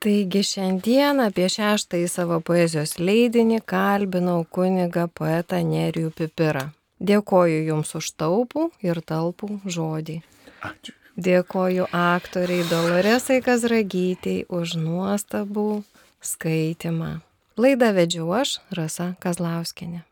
Taigi 0.00 0.40
šiandien 0.48 1.20
apie 1.20 1.50
šeštąjį 1.52 2.06
savo 2.08 2.38
poezijos 2.40 2.94
leidinį 2.96 3.58
kalbinau 3.68 4.46
kunigą 4.48 5.04
poetą 5.12 5.60
Nerijų 5.60 6.14
Pipirą. 6.16 6.70
Dėkoju 7.00 7.60
Jums 7.66 7.92
už 7.96 8.08
taupų 8.20 8.70
ir 8.84 9.00
talpų 9.04 9.60
žodį. 9.64 10.20
Ačiū. 10.64 10.96
Dėkoju 11.20 11.90
aktoriai 11.92 12.64
Doloresai 12.70 13.40
Kazragytei 13.44 14.46
už 14.48 14.78
nuostabų 14.80 15.82
skaitimą. 16.24 17.18
Laidą 17.60 17.90
vedžiau 17.92 18.30
aš, 18.40 18.60
Rasa 18.72 19.12
Kazlauskinė. 19.20 20.06